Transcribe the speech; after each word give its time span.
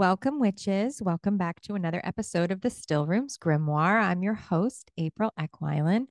Welcome, 0.00 0.40
witches. 0.40 1.02
Welcome 1.02 1.36
back 1.36 1.60
to 1.60 1.74
another 1.74 2.00
episode 2.02 2.50
of 2.50 2.62
the 2.62 2.70
Stillroom's 2.70 3.36
Grimoire. 3.36 4.02
I'm 4.02 4.22
your 4.22 4.32
host, 4.32 4.90
April 4.96 5.30
Eckwyland. 5.38 6.06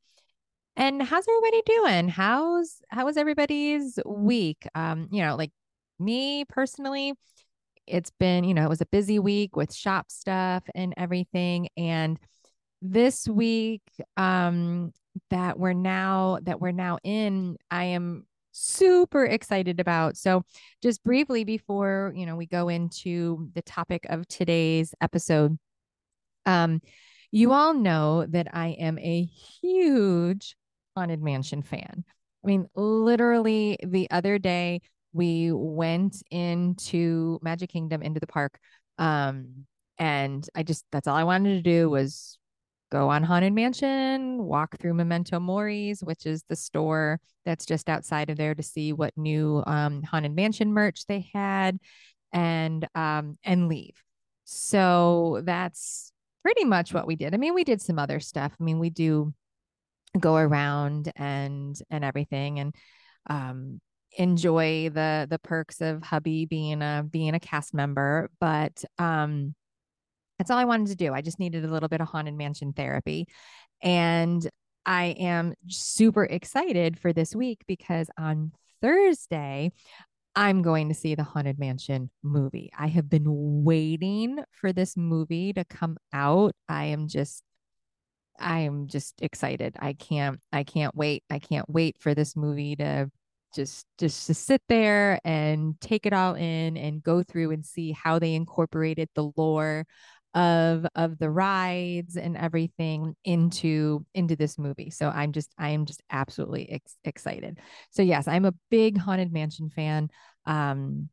And 0.75 1.01
how's 1.01 1.25
everybody 1.27 1.63
doing? 1.65 2.07
How's 2.07 2.83
how 2.89 3.05
was 3.05 3.17
everybody's 3.17 3.97
week? 4.05 4.67
Um, 4.75 5.09
you 5.11 5.23
know, 5.23 5.35
like 5.35 5.49
me 5.97 6.45
personally, 6.45 7.13
it's 7.87 8.11
been, 8.11 8.43
you 8.43 8.53
know, 8.53 8.63
it 8.63 8.69
was 8.69 8.81
a 8.81 8.85
busy 8.85 9.17
week 9.17 9.55
with 9.55 9.73
shop 9.73 10.11
stuff 10.11 10.63
and 10.75 10.93
everything. 10.95 11.69
And 11.75 12.19
this 12.83 13.27
week, 13.27 13.81
um, 14.17 14.93
that 15.31 15.57
we're 15.57 15.73
now 15.73 16.37
that 16.43 16.61
we're 16.61 16.73
now 16.73 16.99
in, 17.03 17.57
I 17.71 17.85
am 17.85 18.27
super 18.51 19.25
excited 19.25 19.79
about. 19.79 20.17
So, 20.17 20.43
just 20.81 21.03
briefly 21.03 21.43
before, 21.43 22.13
you 22.15 22.25
know, 22.25 22.35
we 22.35 22.45
go 22.47 22.69
into 22.69 23.49
the 23.53 23.61
topic 23.61 24.05
of 24.09 24.27
today's 24.27 24.93
episode, 25.01 25.57
um 26.45 26.81
you 27.31 27.51
all 27.53 27.73
know 27.73 28.25
that 28.27 28.47
I 28.53 28.69
am 28.79 28.97
a 28.99 29.23
huge 29.23 30.55
Haunted 30.95 31.21
Mansion 31.21 31.61
fan. 31.61 32.03
I 32.43 32.47
mean, 32.47 32.67
literally 32.75 33.77
the 33.85 34.09
other 34.11 34.39
day 34.39 34.81
we 35.13 35.51
went 35.51 36.23
into 36.31 37.39
Magic 37.41 37.69
Kingdom 37.71 38.01
into 38.01 38.19
the 38.19 38.27
park 38.27 38.59
um 38.97 39.65
and 39.97 40.47
I 40.55 40.63
just 40.63 40.85
that's 40.91 41.07
all 41.07 41.15
I 41.15 41.23
wanted 41.23 41.55
to 41.55 41.61
do 41.61 41.89
was 41.89 42.37
go 42.91 43.09
on 43.09 43.23
Haunted 43.23 43.53
Mansion, 43.53 44.43
walk 44.43 44.77
through 44.79 44.93
Memento 44.93 45.39
Mori's, 45.39 46.01
which 46.03 46.25
is 46.25 46.43
the 46.49 46.55
store 46.55 47.19
that's 47.45 47.65
just 47.65 47.89
outside 47.89 48.29
of 48.29 48.37
there 48.37 48.55
to 48.55 48.63
see 48.63 48.93
what 48.93 49.17
new 49.17 49.63
um, 49.65 50.03
Haunted 50.03 50.35
Mansion 50.35 50.73
merch 50.73 51.05
they 51.07 51.29
had, 51.33 51.79
and 52.33 52.87
um, 52.95 53.37
and 53.43 53.67
leave. 53.67 54.01
So 54.45 55.41
that's 55.43 56.11
pretty 56.43 56.65
much 56.65 56.93
what 56.93 57.07
we 57.07 57.15
did. 57.15 57.33
I 57.33 57.37
mean, 57.37 57.53
we 57.53 57.63
did 57.63 57.81
some 57.81 57.99
other 57.99 58.19
stuff. 58.19 58.53
I 58.59 58.63
mean, 58.63 58.79
we 58.79 58.89
do 58.89 59.33
go 60.19 60.35
around 60.35 61.11
and 61.15 61.79
and 61.89 62.03
everything, 62.03 62.59
and 62.59 62.75
um, 63.29 63.79
enjoy 64.17 64.89
the 64.89 65.27
the 65.29 65.39
perks 65.39 65.81
of 65.81 66.03
hubby 66.03 66.45
being 66.45 66.81
a 66.81 67.05
being 67.09 67.35
a 67.35 67.39
cast 67.39 67.73
member, 67.73 68.29
but 68.39 68.83
um 68.97 69.53
that's 70.39 70.49
all 70.49 70.57
I 70.57 70.65
wanted 70.65 70.87
to 70.87 70.95
do. 70.95 71.13
I 71.13 71.21
just 71.21 71.37
needed 71.37 71.65
a 71.65 71.67
little 71.67 71.89
bit 71.89 72.01
of 72.01 72.07
haunted 72.07 72.33
mansion 72.33 72.73
therapy. 72.73 73.27
And 73.83 74.49
I 74.85 75.15
am 75.19 75.53
super 75.67 76.23
excited 76.23 76.97
for 76.97 77.13
this 77.13 77.35
week 77.35 77.61
because 77.67 78.09
on 78.17 78.53
Thursday, 78.81 79.71
I'm 80.35 80.61
going 80.61 80.87
to 80.87 80.95
see 80.95 81.15
the 81.15 81.23
Haunted 81.23 81.59
Mansion 81.59 82.09
movie. 82.23 82.71
I 82.77 82.87
have 82.87 83.09
been 83.09 83.25
waiting 83.63 84.39
for 84.51 84.71
this 84.71 84.95
movie 84.95 85.51
to 85.53 85.65
come 85.65 85.97
out. 86.13 86.53
I 86.67 86.85
am 86.85 87.07
just 87.07 87.43
I 88.39 88.59
am 88.59 88.87
just 88.87 89.21
excited. 89.21 89.75
I 89.79 89.93
can't 89.93 90.39
I 90.53 90.63
can't 90.63 90.95
wait. 90.95 91.23
I 91.29 91.39
can't 91.39 91.69
wait 91.69 91.97
for 91.99 92.15
this 92.15 92.37
movie 92.37 92.77
to 92.77 93.11
just 93.53 93.85
just 93.97 94.27
to 94.27 94.33
sit 94.33 94.61
there 94.69 95.19
and 95.25 95.79
take 95.81 96.05
it 96.05 96.13
all 96.13 96.35
in 96.35 96.77
and 96.77 97.03
go 97.03 97.23
through 97.23 97.51
and 97.51 97.65
see 97.65 97.91
how 97.91 98.19
they 98.19 98.33
incorporated 98.33 99.09
the 99.15 99.31
lore 99.35 99.85
of 100.33 100.85
of 100.95 101.17
the 101.17 101.29
rides 101.29 102.15
and 102.15 102.37
everything 102.37 103.15
into 103.23 104.05
into 104.13 104.35
this 104.35 104.57
movie. 104.57 104.91
So 104.91 105.09
I'm 105.09 105.31
just 105.31 105.51
I 105.57 105.69
am 105.69 105.85
just 105.85 106.03
absolutely 106.11 106.71
ex- 106.71 106.97
excited. 107.03 107.59
So 107.89 108.01
yes, 108.01 108.27
I'm 108.27 108.45
a 108.45 108.53
big 108.69 108.97
Haunted 108.97 109.33
Mansion 109.33 109.69
fan. 109.69 110.09
Um 110.45 111.09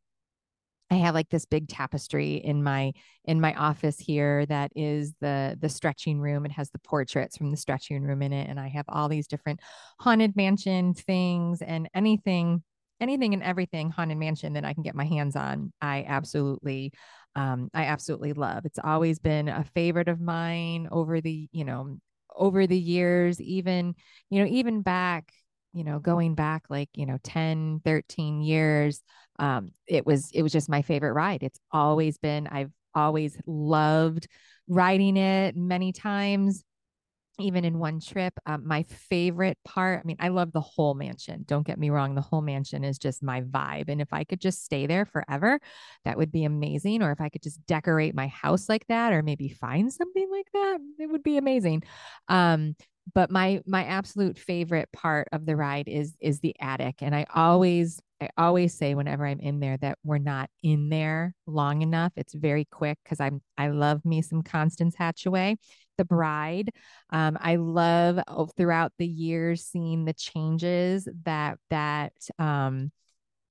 I 0.89 0.95
have 0.95 1.15
like 1.15 1.29
this 1.29 1.45
big 1.45 1.67
tapestry 1.67 2.35
in 2.35 2.63
my 2.63 2.93
in 3.25 3.41
my 3.41 3.53
office 3.55 3.99
here 3.99 4.45
that 4.45 4.71
is 4.75 5.13
the 5.19 5.57
the 5.59 5.69
stretching 5.69 6.19
room. 6.19 6.45
It 6.45 6.51
has 6.53 6.69
the 6.69 6.79
portraits 6.79 7.37
from 7.37 7.51
the 7.51 7.57
stretching 7.57 8.03
room 8.03 8.21
in 8.21 8.33
it 8.33 8.49
and 8.49 8.59
I 8.59 8.69
have 8.69 8.85
all 8.87 9.09
these 9.09 9.27
different 9.27 9.59
haunted 9.99 10.35
mansion 10.35 10.93
things 10.93 11.61
and 11.61 11.89
anything 11.93 12.63
anything 12.99 13.33
and 13.33 13.43
everything 13.43 13.89
haunted 13.91 14.17
mansion 14.17 14.53
that 14.53 14.65
I 14.65 14.73
can 14.73 14.83
get 14.83 14.95
my 14.95 15.05
hands 15.05 15.35
on. 15.35 15.71
I 15.81 16.05
absolutely 16.07 16.93
um, 17.35 17.69
I 17.73 17.83
absolutely 17.85 18.33
love. 18.33 18.65
It's 18.65 18.79
always 18.83 19.19
been 19.19 19.47
a 19.47 19.63
favorite 19.75 20.07
of 20.07 20.19
mine 20.19 20.87
over 20.91 21.21
the, 21.21 21.47
you 21.51 21.65
know, 21.65 21.97
over 22.35 22.65
the 22.65 22.77
years, 22.77 23.39
even, 23.39 23.93
you 24.31 24.41
know, 24.41 24.49
even 24.49 24.81
back, 24.81 25.31
you 25.71 25.83
know, 25.83 25.99
going 25.99 26.33
back 26.33 26.63
like, 26.69 26.89
you 26.95 27.05
know, 27.05 27.19
10, 27.23 27.79
13 27.85 28.41
years, 28.41 29.03
um, 29.37 29.69
it 29.87 30.03
was, 30.03 30.31
it 30.33 30.41
was 30.41 30.51
just 30.51 30.67
my 30.67 30.81
favorite 30.81 31.13
ride. 31.13 31.43
It's 31.43 31.59
always 31.71 32.17
been, 32.17 32.47
I've 32.47 32.71
always 32.95 33.37
loved 33.45 34.27
riding 34.67 35.15
it 35.15 35.55
many 35.55 35.91
times 35.91 36.63
even 37.39 37.65
in 37.65 37.79
one 37.79 37.99
trip. 37.99 38.33
Um, 38.45 38.67
my 38.67 38.83
favorite 38.83 39.57
part, 39.65 39.99
I 39.99 40.03
mean, 40.05 40.17
I 40.19 40.29
love 40.29 40.51
the 40.51 40.61
whole 40.61 40.93
mansion. 40.93 41.43
Don't 41.47 41.65
get 41.65 41.79
me 41.79 41.89
wrong, 41.89 42.15
the 42.15 42.21
whole 42.21 42.41
mansion 42.41 42.83
is 42.83 42.97
just 42.97 43.23
my 43.23 43.41
vibe. 43.41 43.89
And 43.89 44.01
if 44.01 44.11
I 44.11 44.23
could 44.23 44.41
just 44.41 44.63
stay 44.63 44.87
there 44.87 45.05
forever, 45.05 45.59
that 46.05 46.17
would 46.17 46.31
be 46.31 46.43
amazing. 46.43 47.01
Or 47.01 47.11
if 47.11 47.21
I 47.21 47.29
could 47.29 47.43
just 47.43 47.65
decorate 47.65 48.15
my 48.15 48.27
house 48.27 48.69
like 48.69 48.87
that, 48.87 49.13
or 49.13 49.23
maybe 49.23 49.49
find 49.49 49.91
something 49.91 50.27
like 50.31 50.47
that, 50.53 50.79
it 50.99 51.09
would 51.09 51.23
be 51.23 51.37
amazing. 51.37 51.83
Um, 52.27 52.75
but 53.13 53.31
my 53.31 53.61
my 53.65 53.85
absolute 53.85 54.37
favorite 54.37 54.89
part 54.91 55.27
of 55.31 55.45
the 55.45 55.55
ride 55.55 55.87
is 55.87 56.15
is 56.19 56.41
the 56.41 56.53
attic 56.59 56.95
and 57.01 57.15
i 57.15 57.25
always 57.33 58.01
i 58.21 58.29
always 58.37 58.73
say 58.73 58.95
whenever 58.95 59.25
i'm 59.25 59.39
in 59.39 59.59
there 59.59 59.77
that 59.77 59.97
we're 60.03 60.17
not 60.17 60.49
in 60.63 60.89
there 60.89 61.33
long 61.45 61.81
enough 61.81 62.11
it's 62.15 62.33
very 62.33 62.65
quick 62.65 62.97
because 63.03 63.19
i'm 63.19 63.41
i 63.57 63.67
love 63.67 64.03
me 64.05 64.21
some 64.21 64.41
constance 64.41 64.95
hatchaway 64.95 65.55
the 65.97 66.05
bride. 66.05 66.69
Um, 67.09 67.37
i 67.41 67.55
love 67.55 68.19
oh, 68.27 68.47
throughout 68.55 68.93
the 68.97 69.07
years 69.07 69.65
seeing 69.65 70.05
the 70.05 70.13
changes 70.13 71.07
that 71.25 71.57
that 71.69 72.13
um, 72.39 72.91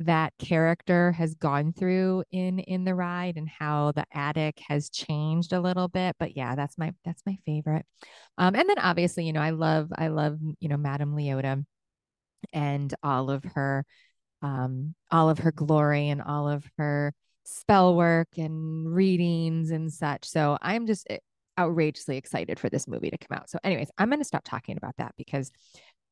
that 0.01 0.35
character 0.39 1.13
has 1.13 1.35
gone 1.35 1.73
through 1.73 2.23
in 2.31 2.59
in 2.59 2.85
the 2.85 2.95
ride 2.95 3.37
and 3.37 3.49
how 3.49 3.93
the 3.93 4.05
attic 4.13 4.61
has 4.69 4.91
changed 4.91 5.53
a 5.53 5.61
little 5.61 5.89
bit 5.89 6.15
but 6.19 6.37
yeah 6.37 6.55
that's 6.55 6.77
my 6.77 6.93
that's 7.05 7.23
my 7.27 7.37
favorite. 7.47 7.87
Um 8.39 8.55
and 8.55 8.69
then 8.69 8.79
obviously 8.79 9.25
you 9.27 9.33
know 9.33 9.41
i 9.41 9.51
love 9.51 9.91
i 9.97 10.09
love 10.09 10.39
you 10.61 10.69
know 10.69 10.77
madame 10.77 11.15
leota 11.15 11.65
and 12.53 12.95
all 13.03 13.31
of 13.31 13.43
her 13.55 13.85
um 14.43 14.95
all 15.11 15.29
of 15.31 15.39
her 15.39 15.53
glory 15.53 16.09
and 16.09 16.23
all 16.23 16.49
of 16.49 16.65
her 16.79 17.13
spell 17.45 17.95
work 17.97 18.29
and 18.37 18.93
readings 18.93 19.71
and 19.71 19.93
such 19.93 20.25
so 20.25 20.59
i'm 20.63 20.87
just 20.87 21.07
eh, 21.11 21.19
outrageously 21.59 22.17
excited 22.17 22.59
for 22.59 22.69
this 22.69 22.87
movie 22.87 23.09
to 23.11 23.19
come 23.19 23.39
out 23.39 23.49
so 23.49 23.59
anyways 23.65 23.91
i'm 23.99 24.09
going 24.09 24.21
to 24.21 24.25
stop 24.25 24.45
talking 24.45 24.77
about 24.77 24.95
that 24.99 25.15
because 25.17 25.51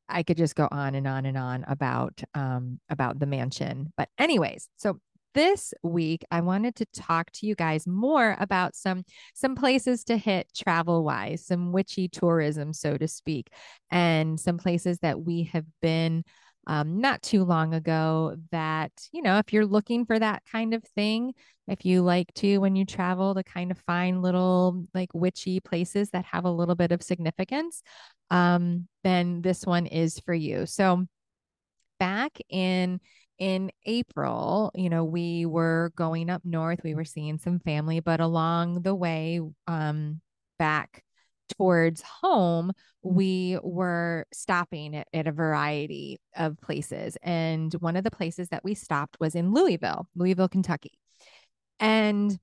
I 0.09 0.23
could 0.23 0.37
just 0.37 0.55
go 0.55 0.69
on 0.71 0.95
and 0.95 1.07
on 1.07 1.27
and 1.27 1.37
on 1.37 1.65
about 1.67 2.23
um, 2.35 2.79
about 2.91 3.19
the 3.19 3.27
mansion. 3.27 3.93
But 3.97 4.09
anyways, 4.19 4.69
so 4.77 4.99
this 5.35 5.75
week 5.83 6.25
I 6.31 6.41
wanted 6.41 6.77
to 6.77 6.87
talk 6.95 7.31
to 7.33 7.47
you 7.47 7.55
guys 7.55 7.87
more 7.87 8.37
about 8.39 8.75
some 8.77 9.05
some 9.35 9.55
places 9.55 10.05
to 10.05 10.17
hit 10.17 10.49
travel 10.55 11.05
wise, 11.05 11.47
some 11.47 11.73
witchy 11.73 12.09
tourism, 12.09 12.73
so 12.73 12.97
to 12.97 13.09
speak, 13.09 13.49
and 13.91 14.39
some 14.39 14.59
places 14.59 14.99
that 15.01 15.21
we 15.21 15.45
have 15.53 15.67
been 15.83 16.25
um, 16.67 17.01
not 17.01 17.23
too 17.23 17.45
long 17.45 17.75
ago 17.75 18.37
that, 18.51 18.93
you 19.13 19.23
know, 19.23 19.39
if 19.39 19.53
you're 19.53 19.67
looking 19.67 20.07
for 20.07 20.19
that 20.19 20.43
kind 20.51 20.75
of 20.75 20.83
thing, 20.83 21.35
if 21.69 21.85
you 21.85 22.03
like 22.03 22.33
to, 22.35 22.59
when 22.59 22.77
you 22.77 22.85
travel, 22.85 23.35
to 23.35 23.43
kind 23.43 23.71
of 23.71 23.79
find 23.79 24.23
little 24.23 24.87
like 24.95 25.11
witchy 25.15 25.61
places 25.61 26.11
that 26.11 26.25
have 26.27 26.45
a 26.45 26.51
little 26.51 26.75
bit 26.75 26.93
of 26.93 27.03
significance, 27.03 27.83
um, 28.31 28.89
then 29.03 29.43
this 29.43 29.65
one 29.65 29.87
is 29.87 30.21
for 30.21 30.35
you. 30.35 30.67
So 30.67 31.07
back 31.99 32.39
in 32.49 33.01
in 33.39 33.71
April, 33.85 34.71
you 34.75 34.89
know, 34.89 35.05
we 35.05 35.45
were 35.45 35.91
going 35.97 36.31
up 36.31 36.43
north, 36.45 36.81
we 36.85 36.95
were 36.95 37.05
seeing 37.05 37.39
some 37.39 37.59
family, 37.59 37.99
but 37.99 38.21
along 38.21 38.83
the 38.83 38.95
way, 38.95 39.41
um, 39.67 40.21
back 40.59 41.03
towards 41.49 42.03
home, 42.03 42.69
mm. 42.69 42.73
we 43.03 43.59
were 43.63 44.27
stopping 44.33 44.97
at, 44.97 45.09
at, 45.13 45.27
a 45.27 45.33
variety 45.33 46.21
of 46.37 46.61
places. 46.61 47.17
And 47.23 47.73
one 47.75 47.97
of 47.97 48.05
the 48.05 48.11
places 48.11 48.49
that 48.49 48.65
we 48.65 48.75
stopped 48.75 49.17
was 49.21 49.35
in 49.35 49.53
Louisville, 49.53 50.09
Louisville, 50.15 50.49
Kentucky. 50.49 50.99
And 51.81 52.39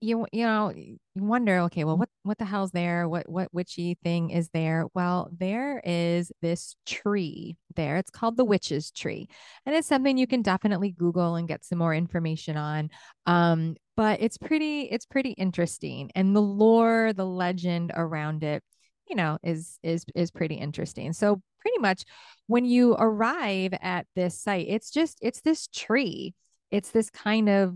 you 0.00 0.26
you 0.32 0.44
know 0.44 0.72
you 0.74 0.98
wonder 1.14 1.58
okay 1.58 1.84
well 1.84 1.96
what 1.96 2.08
what 2.22 2.38
the 2.38 2.44
hell's 2.44 2.70
there? 2.70 3.08
What 3.08 3.28
what 3.28 3.52
witchy 3.52 3.96
thing 4.02 4.30
is 4.30 4.48
there? 4.50 4.86
Well 4.94 5.30
there 5.36 5.80
is 5.84 6.32
this 6.40 6.76
tree 6.86 7.56
there. 7.76 7.96
It's 7.96 8.10
called 8.10 8.36
the 8.36 8.44
witch's 8.44 8.90
tree 8.90 9.28
and 9.66 9.74
it's 9.74 9.88
something 9.88 10.16
you 10.18 10.26
can 10.26 10.42
definitely 10.42 10.90
google 10.92 11.36
and 11.36 11.48
get 11.48 11.64
some 11.64 11.78
more 11.78 11.94
information 11.94 12.56
on 12.56 12.90
um 13.26 13.76
but 13.96 14.20
it's 14.22 14.38
pretty 14.38 14.82
it's 14.82 15.06
pretty 15.06 15.30
interesting 15.32 16.10
and 16.14 16.34
the 16.34 16.40
lore 16.42 17.12
the 17.12 17.26
legend 17.26 17.92
around 17.94 18.42
it 18.42 18.62
you 19.08 19.16
know 19.16 19.38
is 19.42 19.78
is 19.82 20.04
is 20.14 20.30
pretty 20.30 20.54
interesting. 20.54 21.12
So 21.12 21.42
pretty 21.60 21.78
much 21.78 22.04
when 22.46 22.64
you 22.64 22.94
arrive 22.98 23.74
at 23.82 24.06
this 24.16 24.40
site 24.40 24.66
it's 24.68 24.90
just 24.90 25.18
it's 25.20 25.42
this 25.42 25.66
tree. 25.66 26.34
It's 26.70 26.90
this 26.90 27.10
kind 27.10 27.48
of 27.48 27.74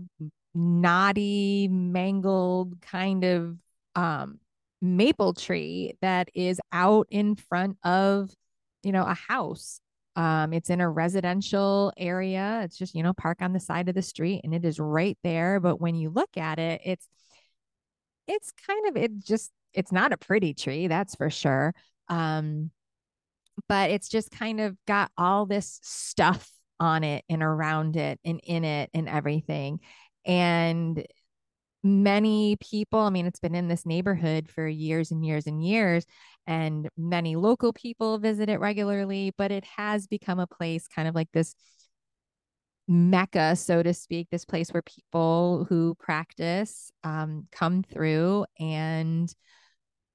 knotty, 0.55 1.67
mangled 1.67 2.81
kind 2.81 3.23
of 3.23 3.57
um, 3.95 4.39
maple 4.81 5.33
tree 5.33 5.97
that 6.01 6.29
is 6.33 6.59
out 6.71 7.07
in 7.11 7.35
front 7.35 7.77
of, 7.83 8.31
you 8.81 8.91
know, 8.91 9.03
a 9.03 9.13
house. 9.13 9.79
Um, 10.15 10.53
it's 10.53 10.69
in 10.69 10.79
a 10.79 10.89
residential 10.89 11.91
area. 11.97 12.61
It's 12.63 12.77
just, 12.77 12.95
you 12.95 13.03
know, 13.03 13.13
park 13.13 13.41
on 13.41 13.51
the 13.51 13.59
side 13.59 13.89
of 13.89 13.95
the 13.95 14.01
street 14.01 14.41
and 14.45 14.55
it 14.55 14.63
is 14.63 14.79
right 14.79 15.17
there. 15.23 15.59
But 15.59 15.81
when 15.81 15.95
you 15.95 16.09
look 16.09 16.37
at 16.37 16.57
it, 16.57 16.81
it's, 16.85 17.07
it's 18.27 18.53
kind 18.65 18.87
of, 18.87 18.95
it 18.95 19.19
just, 19.19 19.51
it's 19.73 19.91
not 19.91 20.13
a 20.13 20.17
pretty 20.17 20.53
tree, 20.53 20.87
that's 20.87 21.15
for 21.15 21.29
sure. 21.29 21.73
Um, 22.07 22.71
but 23.67 23.91
it's 23.91 24.07
just 24.07 24.31
kind 24.31 24.61
of 24.61 24.77
got 24.85 25.11
all 25.17 25.45
this 25.45 25.79
stuff 25.83 26.49
on 26.79 27.03
it 27.03 27.23
and 27.29 27.43
around 27.43 27.95
it 27.97 28.19
and 28.23 28.39
in 28.43 28.63
it 28.63 28.89
and 28.93 29.09
everything. 29.09 29.79
And 30.25 31.05
many 31.83 32.57
people, 32.59 32.99
I 32.99 33.09
mean, 33.11 33.27
it's 33.27 33.39
been 33.39 33.55
in 33.55 33.67
this 33.67 33.85
neighborhood 33.85 34.49
for 34.49 34.67
years 34.67 35.11
and 35.11 35.23
years 35.23 35.45
and 35.45 35.63
years, 35.63 36.05
and 36.47 36.89
many 36.97 37.35
local 37.35 37.73
people 37.73 38.17
visit 38.17 38.49
it 38.49 38.59
regularly, 38.59 39.33
but 39.37 39.51
it 39.51 39.65
has 39.77 40.07
become 40.07 40.39
a 40.39 40.47
place 40.47 40.87
kind 40.87 41.07
of 41.07 41.15
like 41.15 41.29
this 41.31 41.55
mecca, 42.87 43.55
so 43.55 43.81
to 43.81 43.93
speak, 43.93 44.29
this 44.31 44.45
place 44.45 44.71
where 44.71 44.83
people 44.83 45.65
who 45.69 45.95
practice 45.99 46.91
um, 47.03 47.47
come 47.51 47.83
through 47.83 48.45
and 48.59 49.33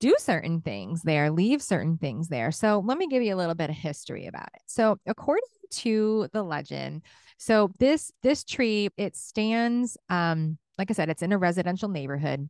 do 0.01 0.15
certain 0.19 0.61
things 0.63 1.03
there, 1.03 1.31
leave 1.31 1.63
certain 1.63 1.99
things 1.99 2.29
there. 2.29 2.51
So 2.51 2.83
let 2.85 2.97
me 2.97 3.07
give 3.07 3.23
you 3.23 3.35
a 3.35 3.37
little 3.37 3.55
bit 3.55 3.71
of 3.71 3.77
history 3.77 4.27
about 4.27 4.49
it. 4.55 4.63
So 4.67 4.99
according 5.07 5.43
to 5.71 6.29
the 6.33 6.43
legend, 6.43 7.03
so 7.41 7.73
this 7.79 8.13
this 8.23 8.45
tree 8.45 8.91
it 8.99 9.17
stands 9.17 9.97
um 10.11 10.59
like 10.81 10.91
I 10.91 10.95
said 10.95 11.11
it's 11.11 11.23
in 11.23 11.33
a 11.33 11.39
residential 11.39 11.91
neighborhood. 11.91 12.49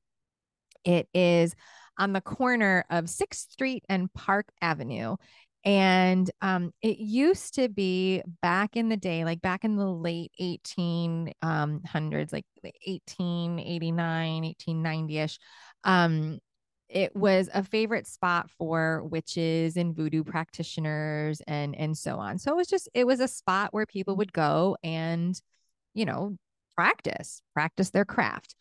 It 0.85 1.09
is 1.13 1.55
on 1.99 2.13
the 2.13 2.21
corner 2.21 2.85
of 2.89 3.11
6th 3.11 3.51
Street 3.51 3.85
and 3.89 4.11
Park 4.15 4.47
Avenue. 4.63 5.17
And 5.65 6.31
um, 6.41 6.73
it 6.81 6.99
used 6.99 7.57
to 7.57 7.69
be 7.69 8.23
back 8.41 8.77
in 8.77 8.89
the 8.89 8.97
day, 8.97 9.25
like 9.25 9.43
back 9.43 9.65
in 9.65 9.77
the 9.77 9.85
late 9.85 10.33
1800s, 10.41 11.35
um, 11.43 11.83
like 12.33 12.47
1889, 12.63 14.43
1890 14.43 15.19
ish. 15.19 15.39
Um, 15.85 16.39
it 16.91 17.15
was 17.15 17.49
a 17.55 17.63
favorite 17.63 18.07
spot 18.07 18.51
for 18.51 19.05
witches 19.05 19.77
and 19.77 19.95
voodoo 19.95 20.25
practitioners 20.25 21.41
and 21.47 21.75
and 21.77 21.97
so 21.97 22.17
on. 22.19 22.39
So 22.39 22.53
it 22.53 22.57
was 22.57 22.69
just 22.69 22.89
it 22.95 23.07
was 23.07 23.21
a 23.21 23.29
spot 23.29 23.73
where 23.73 23.87
people 23.87 24.17
would 24.17 24.33
go 24.33 24.77
and 24.83 25.41
you 25.95 26.05
know 26.05 26.37
practice 26.77 27.43
practice 27.55 27.91
their 27.91 28.05
craft. 28.05 28.55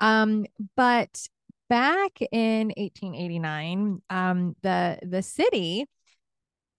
Um, 0.00 0.46
but 0.76 1.28
back 1.68 2.20
in 2.32 2.72
1889, 2.76 4.02
um, 4.10 4.56
the 4.62 4.98
the 5.02 5.22
city 5.22 5.86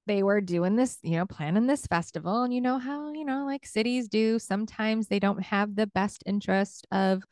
they 0.07 0.23
were 0.23 0.41
doing 0.41 0.75
this, 0.75 0.97
you 1.03 1.17
know, 1.17 1.27
planning 1.27 1.67
this 1.67 1.85
festival, 1.85 2.41
and 2.41 2.51
you 2.51 2.61
know 2.61 2.79
how 2.79 3.13
you 3.13 3.23
know 3.23 3.45
like 3.45 3.65
cities 3.65 4.07
do. 4.07 4.39
Sometimes 4.39 5.07
they 5.07 5.19
don't 5.19 5.43
have 5.43 5.75
the 5.75 5.87
best 5.87 6.23
interest 6.25 6.87
of 6.91 7.23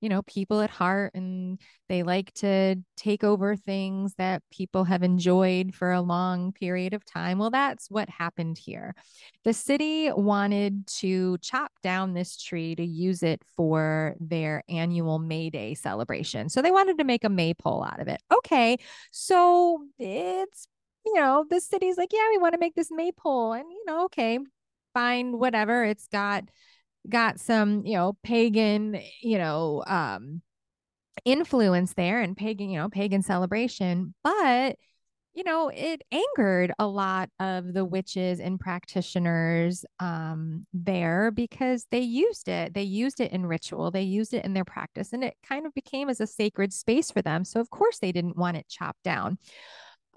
you 0.00 0.08
know, 0.08 0.22
people 0.22 0.60
at 0.60 0.70
heart 0.70 1.12
and 1.14 1.60
they 1.88 2.02
like 2.02 2.32
to 2.34 2.76
take 2.96 3.22
over 3.22 3.54
things 3.54 4.14
that 4.16 4.42
people 4.50 4.84
have 4.84 5.02
enjoyed 5.02 5.74
for 5.74 5.92
a 5.92 6.00
long 6.00 6.52
period 6.52 6.94
of 6.94 7.04
time. 7.04 7.38
Well, 7.38 7.50
that's 7.50 7.90
what 7.90 8.08
happened 8.08 8.58
here. 8.58 8.94
The 9.44 9.52
city 9.52 10.10
wanted 10.10 10.86
to 10.98 11.36
chop 11.38 11.72
down 11.82 12.14
this 12.14 12.36
tree 12.36 12.74
to 12.74 12.84
use 12.84 13.22
it 13.22 13.42
for 13.56 14.16
their 14.20 14.62
annual 14.68 15.18
May 15.18 15.50
Day 15.50 15.74
celebration. 15.74 16.48
So 16.48 16.62
they 16.62 16.70
wanted 16.70 16.98
to 16.98 17.04
make 17.04 17.24
a 17.24 17.28
maypole 17.28 17.84
out 17.84 18.00
of 18.00 18.08
it. 18.08 18.22
Okay. 18.32 18.78
So 19.10 19.84
it's, 19.98 20.66
you 21.04 21.14
know, 21.14 21.44
the 21.48 21.60
city's 21.60 21.96
like, 21.96 22.12
yeah, 22.12 22.26
we 22.30 22.38
want 22.38 22.54
to 22.54 22.60
make 22.60 22.74
this 22.74 22.90
maypole. 22.90 23.52
And, 23.52 23.70
you 23.70 23.84
know, 23.86 24.04
okay, 24.06 24.38
fine, 24.94 25.38
whatever. 25.38 25.84
It's 25.84 26.06
got 26.08 26.44
got 27.08 27.40
some, 27.40 27.84
you 27.84 27.94
know, 27.94 28.16
pagan, 28.22 29.00
you 29.22 29.38
know, 29.38 29.82
um, 29.86 30.42
influence 31.24 31.94
there 31.94 32.20
and 32.20 32.36
pagan, 32.36 32.70
you 32.70 32.78
know, 32.78 32.88
pagan 32.88 33.22
celebration. 33.22 34.14
But, 34.22 34.76
you 35.32 35.44
know, 35.44 35.70
it 35.74 36.02
angered 36.10 36.72
a 36.78 36.86
lot 36.86 37.30
of 37.38 37.72
the 37.72 37.84
witches 37.84 38.40
and 38.40 38.58
practitioners 38.58 39.84
um, 40.00 40.66
there 40.72 41.30
because 41.30 41.86
they 41.90 42.00
used 42.00 42.48
it. 42.48 42.74
They 42.74 42.82
used 42.82 43.20
it 43.20 43.32
in 43.32 43.46
ritual, 43.46 43.90
they 43.90 44.02
used 44.02 44.34
it 44.34 44.44
in 44.44 44.54
their 44.54 44.64
practice, 44.64 45.12
and 45.12 45.22
it 45.22 45.34
kind 45.46 45.66
of 45.66 45.74
became 45.74 46.08
as 46.08 46.20
a 46.20 46.26
sacred 46.26 46.72
space 46.72 47.10
for 47.10 47.22
them. 47.22 47.44
So, 47.44 47.60
of 47.60 47.70
course, 47.70 47.98
they 47.98 48.12
didn't 48.12 48.36
want 48.36 48.56
it 48.56 48.68
chopped 48.68 49.02
down. 49.04 49.38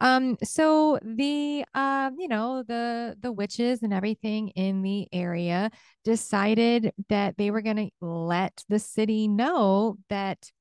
Um, 0.04 0.38
so 0.44 1.00
the 1.02 1.64
uh, 1.74 2.12
you 2.18 2.28
know, 2.28 2.62
the 2.68 3.16
the 3.22 3.32
witches 3.32 3.84
and 3.84 3.94
everything 3.94 4.50
in 4.50 4.82
the 4.82 5.08
area 5.14 5.72
decided 6.04 6.92
that 7.08 7.38
they 7.38 7.52
were 7.52 7.62
gonna 7.62 7.88
let 8.02 8.66
the 8.68 8.80
city 8.80 9.30
know 9.30 9.96
that 10.10 10.52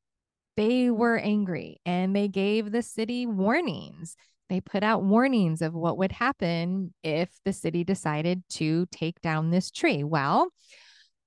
they 0.57 0.91
were 0.91 1.19
angry 1.19 1.81
and 1.85 2.15
they 2.15 2.29
gave 2.29 2.71
the 2.71 2.83
city 2.83 3.27
warnings. 3.27 4.15
They 4.49 4.61
put 4.61 4.85
out 4.85 5.03
warnings 5.03 5.61
of 5.61 5.75
what 5.75 5.99
would 5.99 6.13
happen 6.13 6.95
if 7.03 7.29
the 7.45 7.53
city 7.53 7.83
decided 7.83 8.45
to 8.51 8.87
take 8.93 9.21
down 9.23 9.51
this 9.51 9.73
tree. 9.73 10.05
Well, 10.05 10.51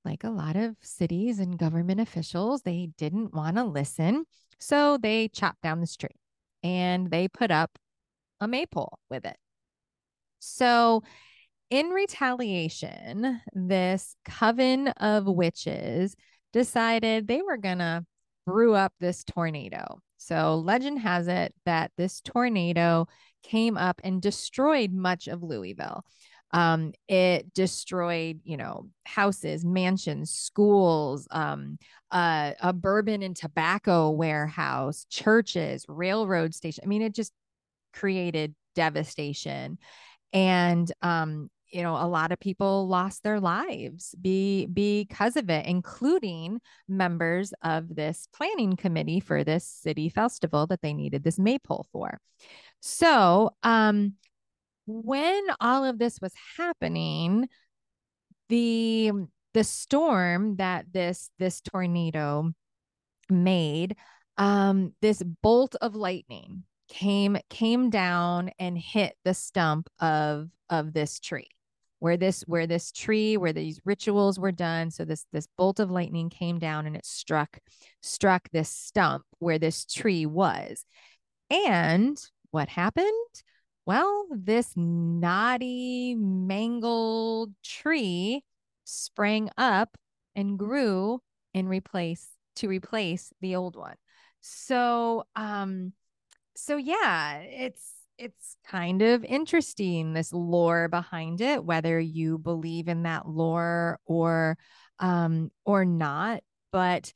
like 0.06 0.24
a 0.24 0.30
lot 0.30 0.56
of 0.56 0.78
cities 0.82 1.40
and 1.40 1.58
government 1.58 2.00
officials, 2.00 2.62
they 2.62 2.92
didn't 2.98 3.34
want 3.34 3.58
to 3.58 3.66
listen. 3.66 4.24
So 4.58 4.98
they 4.98 5.28
chopped 5.28 5.64
down 5.64 5.82
this 5.82 5.98
tree 5.98 6.16
and 6.64 7.12
they 7.12 7.28
put 7.28 7.52
up 7.52 7.78
a 8.40 8.48
maypole 8.48 9.00
with 9.10 9.26
it. 9.26 9.38
So, 10.40 11.04
in 11.70 11.90
retaliation, 11.90 13.42
this 13.54 14.16
coven 14.24 14.90
of 14.90 15.26
witches 15.26 16.16
decided 16.54 17.28
they 17.28 17.42
were 17.42 17.58
going 17.58 17.80
to 17.80 18.06
brew 18.46 18.76
up 18.76 18.94
this 19.00 19.24
tornado. 19.24 20.00
So, 20.18 20.56
legend 20.56 21.00
has 21.00 21.28
it 21.28 21.54
that 21.66 21.92
this 21.98 22.22
tornado 22.22 23.08
came 23.44 23.78
up 23.78 24.02
and 24.04 24.22
destroyed 24.22 24.92
much 24.92 25.28
of 25.28 25.44
Louisville. 25.44 26.04
Um, 26.52 26.94
it 27.10 27.54
destroyed, 27.54 28.40
you 28.44 28.56
know, 28.56 28.88
houses, 29.06 29.66
mansions, 29.66 30.32
schools, 30.32 31.28
um, 31.32 31.78
uh, 32.12 32.54
a 32.62 32.72
bourbon 32.72 33.24
and 33.24 33.36
tobacco 33.36 34.12
warehouse, 34.12 35.06
churches, 35.10 35.86
railroad 35.90 36.54
station. 36.54 36.84
I 36.86 36.88
mean, 36.88 37.02
it 37.02 37.14
just 37.14 37.34
created 37.96 38.56
devastation. 38.76 39.78
And 40.34 40.92
um 41.02 41.50
you 41.72 41.82
know 41.82 41.96
a 41.96 42.08
lot 42.08 42.32
of 42.32 42.40
people 42.40 42.88
lost 42.88 43.24
their 43.24 43.40
lives 43.40 44.14
be 44.22 44.66
because 44.68 45.36
of 45.36 45.50
it 45.50 45.66
including 45.66 46.60
members 46.88 47.54
of 47.64 47.96
this 47.96 48.28
planning 48.34 48.76
committee 48.76 49.20
for 49.20 49.44
this 49.44 49.66
city 49.66 50.10
festival 50.10 50.68
that 50.68 50.82
they 50.82 50.94
needed 50.94 51.24
this 51.24 51.40
maypole 51.40 51.88
for. 51.92 52.20
So 52.82 53.52
um 53.64 54.14
when 54.88 55.44
all 55.60 55.84
of 55.84 55.98
this 55.98 56.20
was 56.22 56.34
happening 56.58 57.48
the 58.50 59.12
the 59.54 59.64
storm 59.64 60.58
that 60.58 60.86
this 60.92 61.30
this 61.40 61.62
tornado 61.62 62.52
made 63.30 63.96
um 64.38 64.94
this 65.02 65.24
bolt 65.42 65.76
of 65.82 65.96
lightning 65.96 66.64
came 66.88 67.38
came 67.50 67.90
down 67.90 68.52
and 68.60 68.78
hit 68.78 69.16
the 69.24 69.34
stump 69.34 69.90
of 70.00 70.50
of 70.70 70.94
this 70.94 71.20
tree 71.20 71.48
where 72.00 72.18
this 72.18 72.42
where 72.42 72.68
this 72.68 72.92
tree 72.92 73.38
where 73.38 73.54
these 73.54 73.80
rituals 73.86 74.40
were 74.40 74.52
done. 74.52 74.92
So 74.92 75.06
this 75.06 75.26
this 75.32 75.48
bolt 75.58 75.80
of 75.80 75.90
lightning 75.90 76.30
came 76.30 76.60
down 76.60 76.86
and 76.86 76.96
it 76.96 77.06
struck 77.06 77.58
struck 78.02 78.48
this 78.52 78.70
stump 78.70 79.24
where 79.40 79.60
this 79.60 79.86
tree 79.86 80.26
was. 80.26 80.86
And 81.50 82.18
what 82.52 82.70
happened? 82.70 83.10
Well 83.86 84.28
this 84.32 84.72
knotty 84.76 86.16
mangled 86.16 87.54
tree 87.64 88.44
sprang 88.84 89.50
up 89.58 89.98
and 90.36 90.60
grew 90.60 91.22
and 91.54 91.70
replace 91.70 92.28
to 92.58 92.68
replace 92.68 93.32
the 93.42 93.56
old 93.56 93.76
one. 93.76 93.96
So 94.42 95.24
um 95.36 95.94
so 96.56 96.78
yeah, 96.78 97.40
it's 97.40 97.92
it's 98.18 98.56
kind 98.66 99.02
of 99.02 99.24
interesting 99.26 100.14
this 100.14 100.32
lore 100.32 100.88
behind 100.88 101.42
it 101.42 101.66
whether 101.66 102.00
you 102.00 102.38
believe 102.38 102.88
in 102.88 103.04
that 103.04 103.28
lore 103.28 104.00
or 104.06 104.58
um 105.00 105.52
or 105.66 105.84
not 105.84 106.42
but 106.72 107.12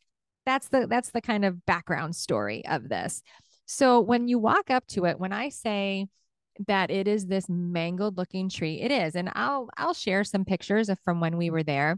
that's 0.46 0.68
the 0.70 0.88
that's 0.88 1.12
the 1.12 1.22
kind 1.22 1.46
of 1.46 1.66
background 1.66 2.16
story 2.16 2.66
of 2.66 2.90
this. 2.90 3.22
So 3.66 4.02
when 4.02 4.28
you 4.28 4.40
walk 4.40 4.70
up 4.70 4.86
to 4.88 5.06
it 5.06 5.20
when 5.20 5.32
i 5.32 5.50
say 5.50 6.08
that 6.68 6.92
it 6.92 7.08
is 7.08 7.28
this 7.28 7.48
mangled 7.48 8.18
looking 8.18 8.50
tree 8.50 8.82
it 8.82 8.92
is 8.92 9.16
and 9.16 9.30
i'll 9.34 9.70
i'll 9.78 9.94
share 9.94 10.24
some 10.24 10.44
pictures 10.44 10.90
of 10.90 11.00
from 11.06 11.20
when 11.22 11.38
we 11.38 11.50
were 11.50 11.64
there 11.64 11.98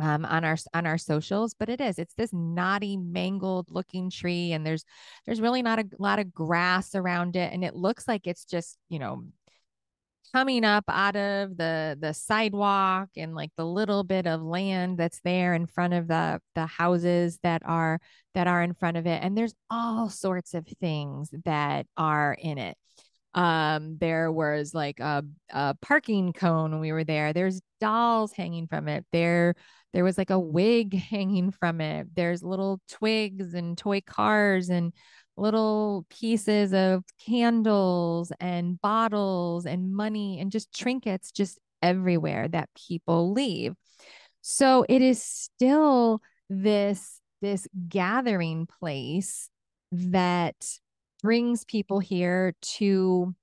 um, 0.00 0.24
on 0.24 0.44
our 0.44 0.56
on 0.74 0.86
our 0.86 0.98
socials, 0.98 1.54
but 1.58 1.68
it 1.68 1.80
is 1.80 1.98
it's 1.98 2.14
this 2.14 2.32
knotty, 2.32 2.96
mangled 2.96 3.70
looking 3.70 4.10
tree, 4.10 4.52
and 4.52 4.66
there's 4.66 4.84
there's 5.26 5.40
really 5.40 5.62
not 5.62 5.78
a 5.78 5.84
lot 5.98 6.18
of 6.18 6.32
grass 6.32 6.94
around 6.94 7.36
it, 7.36 7.52
and 7.52 7.64
it 7.64 7.74
looks 7.76 8.08
like 8.08 8.26
it's 8.26 8.44
just 8.44 8.78
you 8.88 8.98
know 8.98 9.24
coming 10.32 10.64
up 10.64 10.84
out 10.88 11.16
of 11.16 11.56
the 11.56 11.98
the 12.00 12.12
sidewalk 12.12 13.08
and 13.16 13.34
like 13.34 13.50
the 13.56 13.66
little 13.66 14.04
bit 14.04 14.26
of 14.26 14.42
land 14.42 14.96
that's 14.96 15.20
there 15.22 15.54
in 15.54 15.66
front 15.66 15.92
of 15.92 16.06
the 16.08 16.40
the 16.54 16.66
houses 16.66 17.38
that 17.42 17.62
are 17.64 17.98
that 18.34 18.46
are 18.46 18.62
in 18.62 18.72
front 18.74 18.96
of 18.96 19.06
it 19.06 19.22
and 19.22 19.36
there's 19.36 19.54
all 19.70 20.08
sorts 20.08 20.54
of 20.54 20.66
things 20.80 21.30
that 21.44 21.86
are 21.96 22.36
in 22.40 22.58
it. 22.58 22.76
Um 23.34 23.96
there 23.98 24.30
was 24.30 24.72
like 24.74 25.00
a, 25.00 25.24
a 25.50 25.74
parking 25.82 26.32
cone 26.32 26.72
when 26.72 26.80
we 26.80 26.92
were 26.92 27.04
there 27.04 27.32
there's 27.32 27.60
dolls 27.80 28.32
hanging 28.32 28.66
from 28.66 28.88
it 28.88 29.04
there 29.12 29.54
there 29.92 30.04
was 30.04 30.18
like 30.18 30.30
a 30.30 30.38
wig 30.38 30.94
hanging 31.10 31.50
from 31.50 31.80
it 31.80 32.06
there's 32.14 32.42
little 32.42 32.80
twigs 32.88 33.54
and 33.54 33.76
toy 33.76 34.00
cars 34.00 34.68
and 34.68 34.92
little 35.40 36.04
pieces 36.10 36.72
of 36.72 37.02
candles 37.24 38.30
and 38.40 38.80
bottles 38.80 39.66
and 39.66 39.92
money 39.92 40.38
and 40.38 40.52
just 40.52 40.76
trinkets 40.76 41.32
just 41.32 41.58
everywhere 41.82 42.46
that 42.48 42.68
people 42.88 43.32
leave. 43.32 43.74
So 44.42 44.84
it 44.88 45.02
is 45.02 45.22
still 45.22 46.20
this 46.48 47.20
this 47.40 47.66
gathering 47.88 48.66
place 48.66 49.48
that 49.92 50.56
brings 51.22 51.64
people 51.64 52.00
here 52.00 52.54
to 52.60 53.34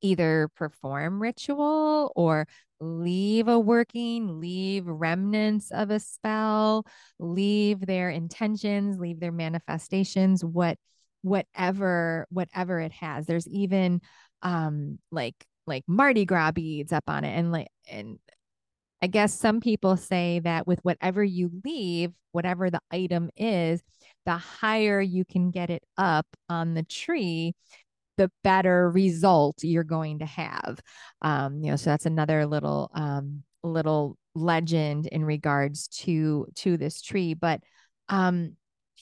either 0.00 0.48
perform 0.56 1.20
ritual 1.20 2.12
or 2.16 2.46
leave 2.80 3.48
a 3.48 3.58
working, 3.58 4.40
leave 4.40 4.86
remnants 4.86 5.70
of 5.70 5.90
a 5.90 6.00
spell, 6.00 6.86
leave 7.18 7.80
their 7.86 8.10
intentions, 8.10 8.98
leave 8.98 9.20
their 9.20 9.32
manifestations, 9.32 10.44
what 10.44 10.78
whatever 11.22 12.26
whatever 12.30 12.80
it 12.80 12.92
has. 12.92 13.26
There's 13.26 13.48
even 13.48 14.00
um 14.42 14.98
like 15.10 15.34
like 15.66 15.84
Mardi 15.86 16.24
Gras 16.24 16.52
beads 16.52 16.92
up 16.92 17.04
on 17.08 17.24
it 17.24 17.36
and 17.36 17.52
like 17.52 17.68
and 17.90 18.18
I 19.00 19.06
guess 19.06 19.32
some 19.32 19.60
people 19.60 19.96
say 19.96 20.40
that 20.40 20.66
with 20.66 20.80
whatever 20.82 21.22
you 21.22 21.50
leave, 21.64 22.12
whatever 22.32 22.68
the 22.70 22.80
item 22.90 23.30
is, 23.36 23.80
the 24.26 24.36
higher 24.36 25.00
you 25.00 25.24
can 25.24 25.50
get 25.50 25.70
it 25.70 25.84
up 25.96 26.26
on 26.48 26.74
the 26.74 26.82
tree, 26.82 27.54
the 28.18 28.30
better 28.44 28.90
result 28.90 29.62
you're 29.62 29.84
going 29.84 30.18
to 30.18 30.26
have. 30.26 30.80
Um, 31.22 31.62
you 31.62 31.70
know, 31.70 31.76
so 31.76 31.90
that's 31.90 32.04
another 32.04 32.44
little 32.44 32.90
um, 32.94 33.42
little 33.62 34.18
legend 34.34 35.06
in 35.06 35.24
regards 35.24 35.88
to 35.88 36.46
to 36.56 36.76
this 36.76 37.00
tree. 37.00 37.32
But 37.32 37.62
um, 38.10 38.56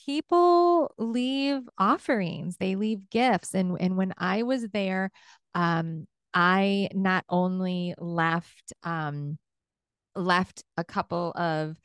people 0.07 0.93
leave 0.99 1.63
offerings, 1.79 2.59
they 2.59 2.77
leave 2.77 3.11
gifts, 3.11 3.55
and 3.55 3.77
and 3.81 3.97
when 3.97 4.15
I 4.19 4.45
was 4.45 4.69
there, 4.73 5.11
um, 5.55 6.07
I 6.33 6.91
not 6.95 7.25
only 7.29 7.95
left 7.99 8.73
um, 8.85 9.39
left 10.15 10.63
a 10.77 10.85
couple 10.85 11.33
of 11.33 11.77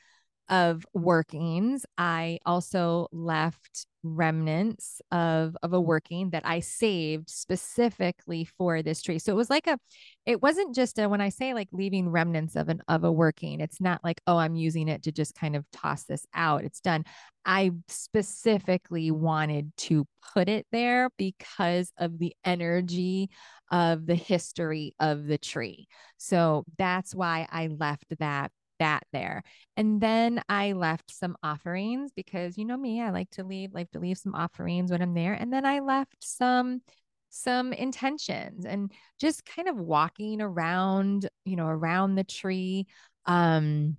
of 0.50 0.86
workings. 0.94 1.86
I 1.98 2.40
also 2.46 3.08
left 3.14 3.88
remnants 4.04 5.02
of 5.12 5.56
of 5.64 5.74
a 5.74 5.80
mm. 5.80 5.86
working 5.86 6.30
that 6.32 6.46
I 6.46 6.60
saved 6.60 7.30
specifically 7.30 8.46
for 8.58 8.82
this 8.82 9.02
tree. 9.02 9.20
So 9.20 9.32
it 9.32 9.36
was 9.36 9.50
like 9.50 9.68
a 9.68 9.78
it 10.26 10.42
wasn't 10.42 10.76
just 10.76 11.00
a 11.00 11.08
when 11.08 11.22
I 11.22 11.30
say 11.30 11.54
like 11.54 11.70
leaving 11.72 12.10
remnants 12.10 12.56
of 12.56 12.70
an 12.70 12.82
of 12.88 13.04
a 13.04 13.12
working, 13.12 13.60
it's 13.60 13.82
not 13.82 14.04
like 14.04 14.22
oh 14.28 14.38
I'm 14.38 14.56
using 14.56 14.88
it 14.88 15.04
to 15.04 15.12
just 15.12 15.36
kind 15.36 15.56
of 15.56 15.66
toss 15.72 16.04
this 16.04 16.26
out. 16.34 16.64
It's 16.64 16.82
done. 16.82 17.06
I 17.46 17.72
specifically 17.88 19.10
wanted 19.12 19.76
to 19.78 20.06
put 20.34 20.48
it 20.48 20.68
there 20.72 21.10
because 21.18 21.92
of 21.98 22.20
the 22.20 22.36
energy 22.46 23.30
of 23.72 24.06
the 24.06 24.16
history 24.16 24.94
of 25.00 25.26
the 25.26 25.38
tree. 25.38 25.88
So 26.18 26.66
that's 26.78 27.16
why 27.16 27.48
I 27.52 27.68
left 27.68 28.06
that 28.20 28.52
that 28.82 29.04
there. 29.14 29.44
And 29.78 30.02
then 30.02 30.42
I 30.50 30.74
left 30.74 31.12
some 31.16 31.38
offerings 31.44 32.12
because 32.16 32.58
you 32.58 32.66
know 32.66 32.78
me, 32.78 33.02
I 33.02 33.12
like 33.12 33.30
to 33.32 33.44
leave, 33.44 33.74
like 33.74 33.92
to 33.92 34.00
leave 34.00 34.18
some 34.18 34.36
offerings 34.36 34.92
when 34.92 35.02
I'm 35.02 35.14
there. 35.14 35.34
And 35.34 35.54
then 35.54 35.66
I 35.66 35.80
left 35.80 36.18
some 36.20 36.82
some 37.30 37.72
intentions 37.72 38.66
and 38.66 38.92
just 39.18 39.46
kind 39.46 39.70
of 39.70 39.78
walking 39.78 40.42
around, 40.42 41.30
you 41.46 41.56
know, 41.56 41.68
around 41.68 42.16
the 42.16 42.26
tree. 42.26 42.88
Um 43.26 43.98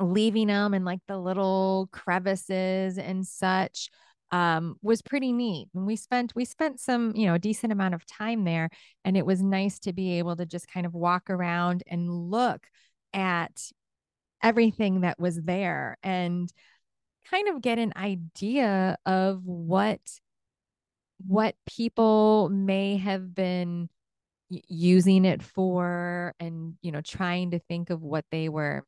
leaving 0.00 0.46
them 0.46 0.74
in 0.74 0.84
like 0.84 1.00
the 1.08 1.18
little 1.18 1.88
crevices 1.92 2.98
and 2.98 3.26
such 3.26 3.90
um, 4.30 4.76
was 4.82 5.02
pretty 5.02 5.32
neat. 5.32 5.68
And 5.74 5.86
we 5.86 5.96
spent 5.96 6.34
we 6.34 6.44
spent 6.44 6.80
some, 6.80 7.14
you 7.16 7.26
know, 7.26 7.34
a 7.34 7.38
decent 7.38 7.72
amount 7.72 7.94
of 7.94 8.06
time 8.06 8.44
there, 8.44 8.68
and 9.04 9.16
it 9.16 9.26
was 9.26 9.42
nice 9.42 9.78
to 9.80 9.92
be 9.92 10.18
able 10.18 10.36
to 10.36 10.46
just 10.46 10.68
kind 10.68 10.86
of 10.86 10.94
walk 10.94 11.30
around 11.30 11.82
and 11.86 12.10
look 12.10 12.66
at 13.14 13.70
everything 14.42 15.00
that 15.02 15.18
was 15.18 15.40
there 15.42 15.96
and 16.02 16.52
kind 17.30 17.48
of 17.48 17.62
get 17.62 17.78
an 17.78 17.92
idea 17.96 18.96
of 19.06 19.44
what 19.44 20.00
what 21.26 21.56
people 21.66 22.48
may 22.48 22.96
have 22.96 23.34
been 23.34 23.88
using 24.68 25.24
it 25.24 25.42
for 25.42 26.34
and 26.38 26.74
you 26.80 26.92
know 26.92 27.00
trying 27.00 27.50
to 27.50 27.58
think 27.58 27.90
of 27.90 28.02
what 28.02 28.24
they 28.30 28.48
were 28.48 28.84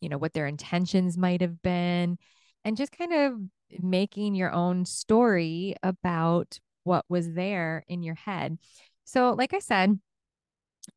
you 0.00 0.08
know 0.08 0.18
what 0.18 0.32
their 0.32 0.46
intentions 0.46 1.16
might 1.16 1.40
have 1.40 1.62
been 1.62 2.18
and 2.64 2.76
just 2.76 2.96
kind 2.96 3.12
of 3.12 3.34
making 3.82 4.34
your 4.34 4.52
own 4.52 4.84
story 4.84 5.74
about 5.82 6.58
what 6.84 7.04
was 7.08 7.32
there 7.34 7.84
in 7.88 8.02
your 8.02 8.14
head. 8.14 8.58
So 9.04 9.32
like 9.32 9.54
i 9.54 9.58
said 9.58 9.98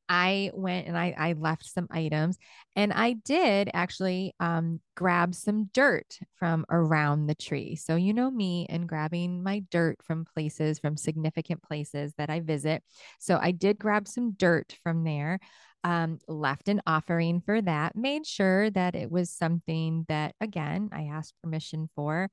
I 0.07 0.51
went 0.53 0.87
and 0.87 0.97
I, 0.97 1.13
I 1.17 1.33
left 1.33 1.65
some 1.65 1.87
items 1.89 2.37
and 2.75 2.93
I 2.93 3.13
did 3.13 3.69
actually 3.73 4.33
um, 4.39 4.79
grab 4.95 5.35
some 5.35 5.69
dirt 5.73 6.19
from 6.35 6.65
around 6.69 7.27
the 7.27 7.35
tree. 7.35 7.75
So, 7.75 7.95
you 7.95 8.13
know 8.13 8.29
me 8.29 8.65
and 8.69 8.87
grabbing 8.87 9.43
my 9.43 9.63
dirt 9.71 9.97
from 10.03 10.25
places, 10.25 10.79
from 10.79 10.97
significant 10.97 11.63
places 11.63 12.13
that 12.17 12.29
I 12.29 12.39
visit. 12.39 12.83
So, 13.19 13.39
I 13.41 13.51
did 13.51 13.79
grab 13.79 14.07
some 14.07 14.31
dirt 14.31 14.75
from 14.83 15.03
there, 15.03 15.39
um, 15.83 16.19
left 16.27 16.69
an 16.69 16.81
offering 16.85 17.41
for 17.41 17.61
that, 17.61 17.95
made 17.95 18.25
sure 18.25 18.69
that 18.71 18.95
it 18.95 19.11
was 19.11 19.29
something 19.29 20.05
that, 20.07 20.35
again, 20.41 20.89
I 20.91 21.03
asked 21.03 21.33
permission 21.41 21.89
for. 21.95 22.29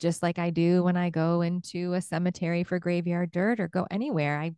Just 0.00 0.22
like 0.22 0.38
I 0.38 0.50
do 0.50 0.82
when 0.82 0.96
I 0.96 1.10
go 1.10 1.42
into 1.42 1.92
a 1.92 2.00
cemetery 2.00 2.64
for 2.64 2.80
graveyard 2.80 3.30
dirt 3.30 3.60
or 3.60 3.68
go 3.68 3.86
anywhere, 3.90 4.40
I 4.40 4.52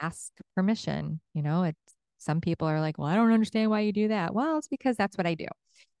ask 0.00 0.32
permission. 0.54 1.20
You 1.34 1.42
know, 1.42 1.64
it's 1.64 1.78
some 2.18 2.40
people 2.40 2.68
are 2.68 2.80
like, 2.80 2.98
well, 2.98 3.08
I 3.08 3.14
don't 3.14 3.32
understand 3.32 3.70
why 3.70 3.80
you 3.80 3.92
do 3.92 4.08
that. 4.08 4.34
Well, 4.34 4.58
it's 4.58 4.68
because 4.68 4.96
that's 4.96 5.16
what 5.16 5.26
I 5.26 5.34
do. 5.34 5.46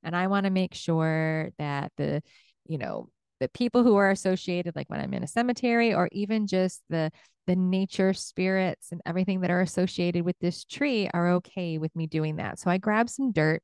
And 0.02 0.16
I 0.16 0.26
want 0.28 0.44
to 0.44 0.50
make 0.50 0.74
sure 0.74 1.50
that 1.58 1.92
the, 1.96 2.22
you 2.66 2.78
know, 2.78 3.08
the 3.40 3.48
people 3.48 3.82
who 3.82 3.96
are 3.96 4.10
associated, 4.10 4.74
like 4.76 4.88
when 4.88 5.00
I'm 5.00 5.12
in 5.12 5.22
a 5.22 5.28
cemetery 5.28 5.94
or 5.94 6.08
even 6.12 6.46
just 6.46 6.82
the 6.88 7.10
the 7.46 7.56
nature 7.56 8.12
spirits 8.12 8.90
and 8.90 9.00
everything 9.06 9.40
that 9.40 9.50
are 9.52 9.60
associated 9.60 10.24
with 10.24 10.36
this 10.40 10.64
tree 10.64 11.08
are 11.14 11.30
okay 11.34 11.78
with 11.78 11.94
me 11.94 12.08
doing 12.08 12.36
that. 12.36 12.58
So 12.58 12.70
I 12.70 12.78
grab 12.78 13.08
some 13.08 13.30
dirt, 13.30 13.62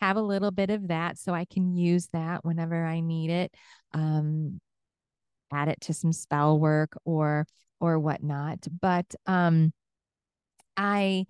have 0.00 0.16
a 0.16 0.22
little 0.22 0.50
bit 0.50 0.68
of 0.68 0.88
that 0.88 1.18
so 1.18 1.32
I 1.32 1.46
can 1.46 1.74
use 1.74 2.08
that 2.12 2.44
whenever 2.44 2.84
I 2.84 3.00
need 3.00 3.30
it. 3.30 3.54
Um, 3.94 4.60
add 5.52 5.68
it 5.68 5.80
to 5.82 5.94
some 5.94 6.12
spell 6.12 6.58
work 6.58 6.98
or 7.04 7.46
or 7.80 7.98
whatnot. 7.98 8.66
But 8.80 9.14
um 9.26 9.72
I 10.76 11.26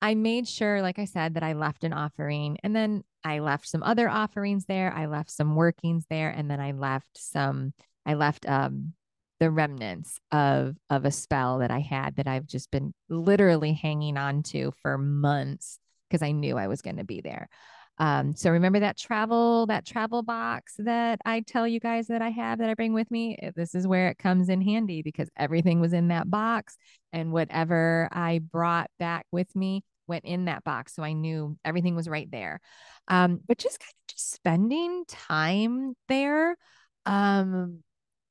I 0.00 0.14
made 0.14 0.46
sure, 0.46 0.80
like 0.80 0.98
I 0.98 1.06
said, 1.06 1.34
that 1.34 1.42
I 1.42 1.54
left 1.54 1.84
an 1.84 1.92
offering 1.92 2.58
and 2.62 2.74
then 2.74 3.02
I 3.24 3.40
left 3.40 3.68
some 3.68 3.82
other 3.82 4.08
offerings 4.08 4.66
there. 4.66 4.92
I 4.92 5.06
left 5.06 5.30
some 5.30 5.56
workings 5.56 6.06
there 6.08 6.30
and 6.30 6.48
then 6.48 6.60
I 6.60 6.70
left 6.72 7.18
some, 7.18 7.72
I 8.06 8.14
left 8.14 8.48
um 8.48 8.92
the 9.40 9.50
remnants 9.50 10.18
of 10.32 10.76
of 10.90 11.04
a 11.04 11.10
spell 11.10 11.58
that 11.58 11.70
I 11.70 11.78
had 11.80 12.16
that 12.16 12.26
I've 12.26 12.46
just 12.46 12.70
been 12.70 12.92
literally 13.08 13.72
hanging 13.72 14.16
on 14.16 14.42
to 14.44 14.72
for 14.82 14.98
months 14.98 15.78
because 16.08 16.22
I 16.22 16.32
knew 16.32 16.56
I 16.56 16.68
was 16.68 16.82
going 16.82 16.96
to 16.96 17.04
be 17.04 17.20
there. 17.20 17.48
Um, 17.98 18.36
so 18.36 18.50
remember 18.50 18.80
that 18.80 18.96
travel 18.96 19.66
that 19.66 19.84
travel 19.84 20.22
box 20.22 20.74
that 20.78 21.20
I 21.24 21.40
tell 21.40 21.66
you 21.66 21.80
guys 21.80 22.06
that 22.06 22.22
I 22.22 22.30
have 22.30 22.58
that 22.60 22.70
I 22.70 22.74
bring 22.74 22.92
with 22.92 23.10
me. 23.10 23.36
This 23.56 23.74
is 23.74 23.86
where 23.86 24.08
it 24.08 24.18
comes 24.18 24.48
in 24.48 24.60
handy 24.60 25.02
because 25.02 25.28
everything 25.36 25.80
was 25.80 25.92
in 25.92 26.08
that 26.08 26.30
box, 26.30 26.76
and 27.12 27.32
whatever 27.32 28.08
I 28.12 28.38
brought 28.38 28.90
back 28.98 29.26
with 29.32 29.54
me 29.56 29.82
went 30.06 30.24
in 30.24 30.46
that 30.46 30.64
box, 30.64 30.94
so 30.94 31.02
I 31.02 31.12
knew 31.12 31.56
everything 31.64 31.94
was 31.94 32.08
right 32.08 32.30
there. 32.30 32.60
Um, 33.08 33.40
but 33.46 33.58
just 33.58 33.80
kind 33.80 33.90
of 33.90 34.14
just 34.14 34.32
spending 34.32 35.04
time 35.06 35.94
there 36.08 36.56
um, 37.04 37.82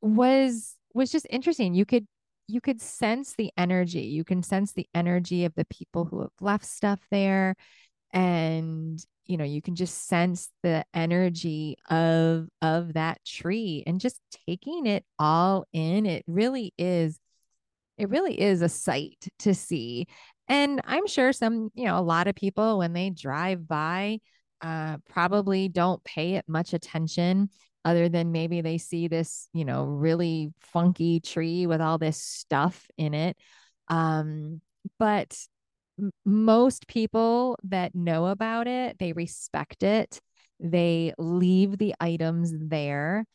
was 0.02 0.76
was 0.94 1.12
just 1.12 1.28
interesting. 1.30 1.74
You 1.74 1.86
could 1.86 2.08
you 2.48 2.62
could 2.62 2.82
sense 2.82 3.34
the 3.38 3.52
energy. 3.58 4.04
You 4.04 4.24
can 4.24 4.42
sense 4.42 4.72
the 4.72 4.88
energy 4.96 5.44
of 5.46 5.54
the 5.56 5.66
people 5.66 6.06
who 6.06 6.22
have 6.22 6.32
left 6.40 6.66
stuff 6.66 7.00
there 7.12 7.56
and 8.14 9.04
you 9.26 9.38
know 9.38 9.44
you 9.44 9.62
can 9.62 9.76
just 9.76 10.08
sense 10.08 10.50
the 10.64 10.86
energy 10.94 11.78
of 11.90 12.48
of 12.62 12.94
that 12.94 13.24
tree 13.26 13.84
and 13.86 14.00
just 14.00 14.22
taking 14.48 14.86
it 14.86 15.06
all 15.20 15.66
in. 15.74 16.06
It 16.06 16.24
really 16.28 16.74
is 16.78 17.20
it 17.98 18.10
really 18.10 18.40
is 18.40 18.62
a 18.62 18.70
sight 18.70 19.28
to 19.40 19.54
see. 19.54 20.08
And 20.50 20.82
i'm 20.86 21.08
sure 21.08 21.34
some 21.34 21.72
you 21.76 21.86
know 21.86 22.00
a 22.00 22.02
lot 22.02 22.28
of 22.28 22.36
people 22.36 22.78
when 22.78 22.94
they 22.94 23.10
drive 23.10 23.68
by 23.68 24.20
uh, 24.62 24.98
probably 25.10 25.68
don't 25.70 26.04
pay 26.04 26.36
it 26.36 26.46
much 26.48 26.74
attention 26.74 27.50
other 27.86 28.10
than 28.10 28.32
maybe 28.32 28.62
they 28.62 28.78
see 28.78 29.08
this 29.08 29.50
you 29.54 29.66
know 29.66 29.86
really 29.86 30.54
funky 30.60 31.20
tree 31.20 31.68
with 31.68 31.82
all 31.82 31.98
this 31.98 32.22
stuff 32.22 32.88
in 32.98 33.14
it. 33.14 33.38
Um, 33.90 34.62
but 35.00 35.38
most 36.26 36.88
people 36.88 37.58
that 37.64 37.96
know 37.96 38.28
about 38.28 38.68
it, 38.68 38.98
they 39.00 39.14
respect 39.14 39.84
it. 39.84 40.20
They 40.60 41.14
leave 41.18 41.78
the 41.78 41.96
items 42.00 42.54
there. 42.56 43.26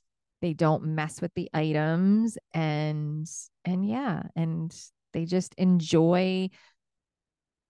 They 0.40 0.54
don't 0.54 0.84
mess 0.94 1.20
with 1.20 1.32
the 1.34 1.48
items 1.54 2.36
and 2.52 3.28
and 3.64 3.88
yeah, 3.88 4.22
and 4.34 4.74
they 5.12 5.24
just 5.24 5.54
enjoy 5.56 6.50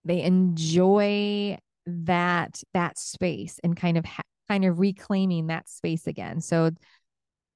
they 0.05 0.21
enjoy 0.23 1.57
that 1.85 2.61
that 2.73 2.97
space 2.97 3.59
and 3.63 3.75
kind 3.75 3.97
of 3.97 4.05
ha- 4.05 4.21
kind 4.49 4.65
of 4.65 4.79
reclaiming 4.79 5.47
that 5.47 5.69
space 5.69 6.07
again. 6.07 6.41
So 6.41 6.65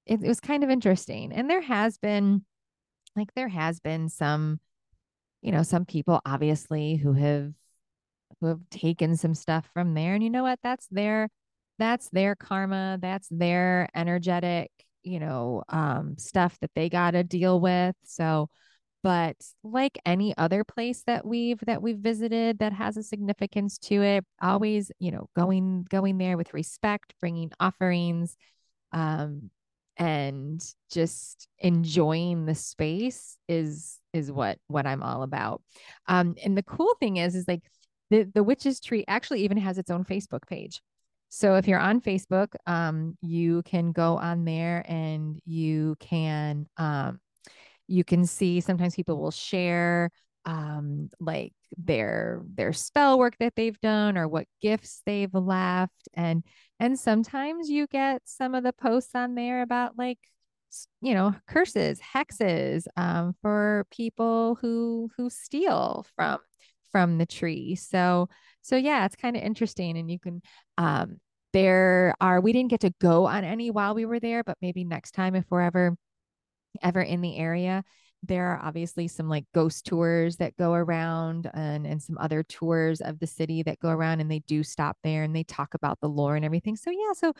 it, 0.06 0.22
it 0.22 0.28
was 0.28 0.40
kind 0.40 0.64
of 0.64 0.70
interesting. 0.70 1.34
And 1.34 1.50
there 1.50 1.62
has 1.62 1.98
been 1.98 2.46
like 3.16 3.34
there 3.36 3.48
has 3.48 3.80
been 3.80 4.10
some 4.10 4.60
you 5.42 5.52
know, 5.52 5.64
some 5.64 5.86
people 5.86 6.22
obviously 6.26 6.96
who 6.96 7.14
have 7.14 7.54
who 8.42 8.48
have 8.48 8.62
taken 8.70 9.16
some 9.18 9.34
stuff 9.34 9.70
from 9.74 9.94
there. 9.94 10.14
And 10.14 10.24
you 10.24 10.30
know 10.30 10.44
what? 10.44 10.60
That's 10.64 10.88
their 10.88 11.30
that's 11.80 12.10
their 12.10 12.36
karma. 12.36 12.98
That's 13.02 13.28
their 13.30 13.90
energetic, 13.96 14.72
you 15.04 15.20
know, 15.20 15.64
um, 15.70 16.18
stuff 16.18 16.58
that 16.62 16.72
they 16.76 16.90
gotta 16.90 17.24
deal 17.24 17.60
with. 17.60 17.96
So 18.04 18.50
but 19.04 19.38
like 19.64 19.98
any 20.06 20.36
other 20.38 20.64
place 20.64 21.04
that 21.08 21.26
we've 21.26 21.60
that 21.66 21.82
we've 21.82 22.00
visited 22.00 22.60
that 22.60 22.74
has 22.74 22.98
a 22.98 23.04
significance 23.04 23.78
to 23.78 24.02
it 24.02 24.26
always 24.42 24.92
you 25.00 25.12
know 25.12 25.30
going 25.36 25.86
going 25.90 26.18
there 26.18 26.36
with 26.36 26.54
respect 26.54 27.14
bringing 27.22 27.52
offerings 27.60 28.36
um 28.92 29.50
and 29.98 30.64
just 30.92 31.48
enjoying 31.60 32.46
the 32.46 32.56
space 32.56 33.38
is 33.48 34.00
is 34.14 34.32
what 34.32 34.60
what 34.68 34.86
I'm 34.86 35.04
all 35.04 35.24
about. 35.24 35.62
Um, 36.08 36.36
and 36.44 36.58
the 36.58 36.64
cool 36.64 36.96
thing 37.00 37.18
is, 37.18 37.36
is 37.36 37.48
like 37.48 37.64
the 38.10 38.24
the 38.24 38.44
witches 38.44 38.80
tree 38.80 39.04
actually 39.08 39.42
even 39.42 39.58
has 39.58 39.78
its 39.78 39.90
own 39.90 40.06
Facebook 40.06 40.48
page. 40.48 40.82
So 41.30 41.56
if 41.56 41.68
you're 41.68 41.80
on 41.80 42.00
Facebook, 42.00 42.56
um, 42.66 43.18
you 43.22 43.62
can 43.64 43.92
go 43.92 44.18
on 44.18 44.46
there 44.46 44.84
and 44.88 45.40
you 45.46 45.96
can 46.00 46.68
um, 46.78 47.20
you 47.88 48.04
can 48.04 48.26
see 48.26 48.62
sometimes 48.62 48.96
people 48.96 49.18
will 49.18 49.32
share 49.32 50.12
um, 50.46 51.10
like 51.20 51.54
their 51.78 52.42
their 52.56 52.74
spell 52.74 53.20
work 53.20 53.36
that 53.40 53.56
they've 53.56 53.80
done 53.82 54.18
or 54.18 54.28
what 54.28 54.48
gifts 54.62 55.02
they've 55.06 55.34
left. 55.34 56.08
And 56.14 56.44
and 56.80 57.00
sometimes 57.00 57.70
you 57.70 57.88
get 57.88 58.22
some 58.26 58.56
of 58.56 58.64
the 58.64 58.74
posts 58.74 59.16
on 59.16 59.36
there 59.36 59.62
about 59.62 59.98
like 59.98 60.20
you 61.02 61.14
know 61.14 61.34
curses 61.48 62.00
hexes 62.00 62.86
um, 62.98 63.36
for 63.42 63.86
people 63.92 64.58
who 64.62 65.10
who 65.18 65.30
steal 65.30 66.06
from 66.16 66.40
from 66.92 67.18
the 67.18 67.26
tree. 67.26 67.76
So 67.76 68.30
so 68.62 68.76
yeah 68.76 69.06
it's 69.06 69.16
kind 69.16 69.38
of 69.38 69.44
interesting 69.44 69.98
and 69.98 70.12
you 70.12 70.20
can 70.20 70.42
um 70.78 71.18
there 71.54 72.14
are 72.20 72.42
we 72.42 72.52
didn't 72.52 72.70
get 72.70 72.82
to 72.82 72.94
go 73.00 73.26
on 73.26 73.44
any 73.44 73.72
while 73.72 73.96
we 73.96 74.06
were 74.06 74.20
there 74.20 74.44
but 74.44 74.58
maybe 74.62 74.84
next 74.84 75.12
time 75.12 75.36
if 75.36 75.46
we're 75.50 75.62
ever 75.62 75.96
ever 76.84 77.02
in 77.02 77.22
the 77.22 77.38
area 77.38 77.84
there 78.24 78.48
are 78.48 78.62
obviously 78.64 79.08
some 79.08 79.30
like 79.30 79.46
ghost 79.54 79.86
tours 79.86 80.38
that 80.38 80.58
go 80.58 80.74
around 80.74 81.50
and, 81.54 81.86
and 81.86 82.02
some 82.02 82.18
other 82.18 82.44
tours 82.44 83.00
of 83.00 83.20
the 83.20 83.28
city 83.28 83.64
that 83.64 83.80
go 83.80 83.90
around 83.90 84.20
and 84.20 84.30
they 84.30 84.40
do 84.40 84.64
stop 84.64 84.98
there 85.04 85.24
and 85.24 85.36
they 85.36 85.44
talk 85.44 85.74
about 85.74 86.00
the 86.02 86.10
lore 86.10 86.36
and 86.36 86.44
everything. 86.44 86.76
So, 86.76 86.90
yeah. 86.92 87.14
So, 87.14 87.34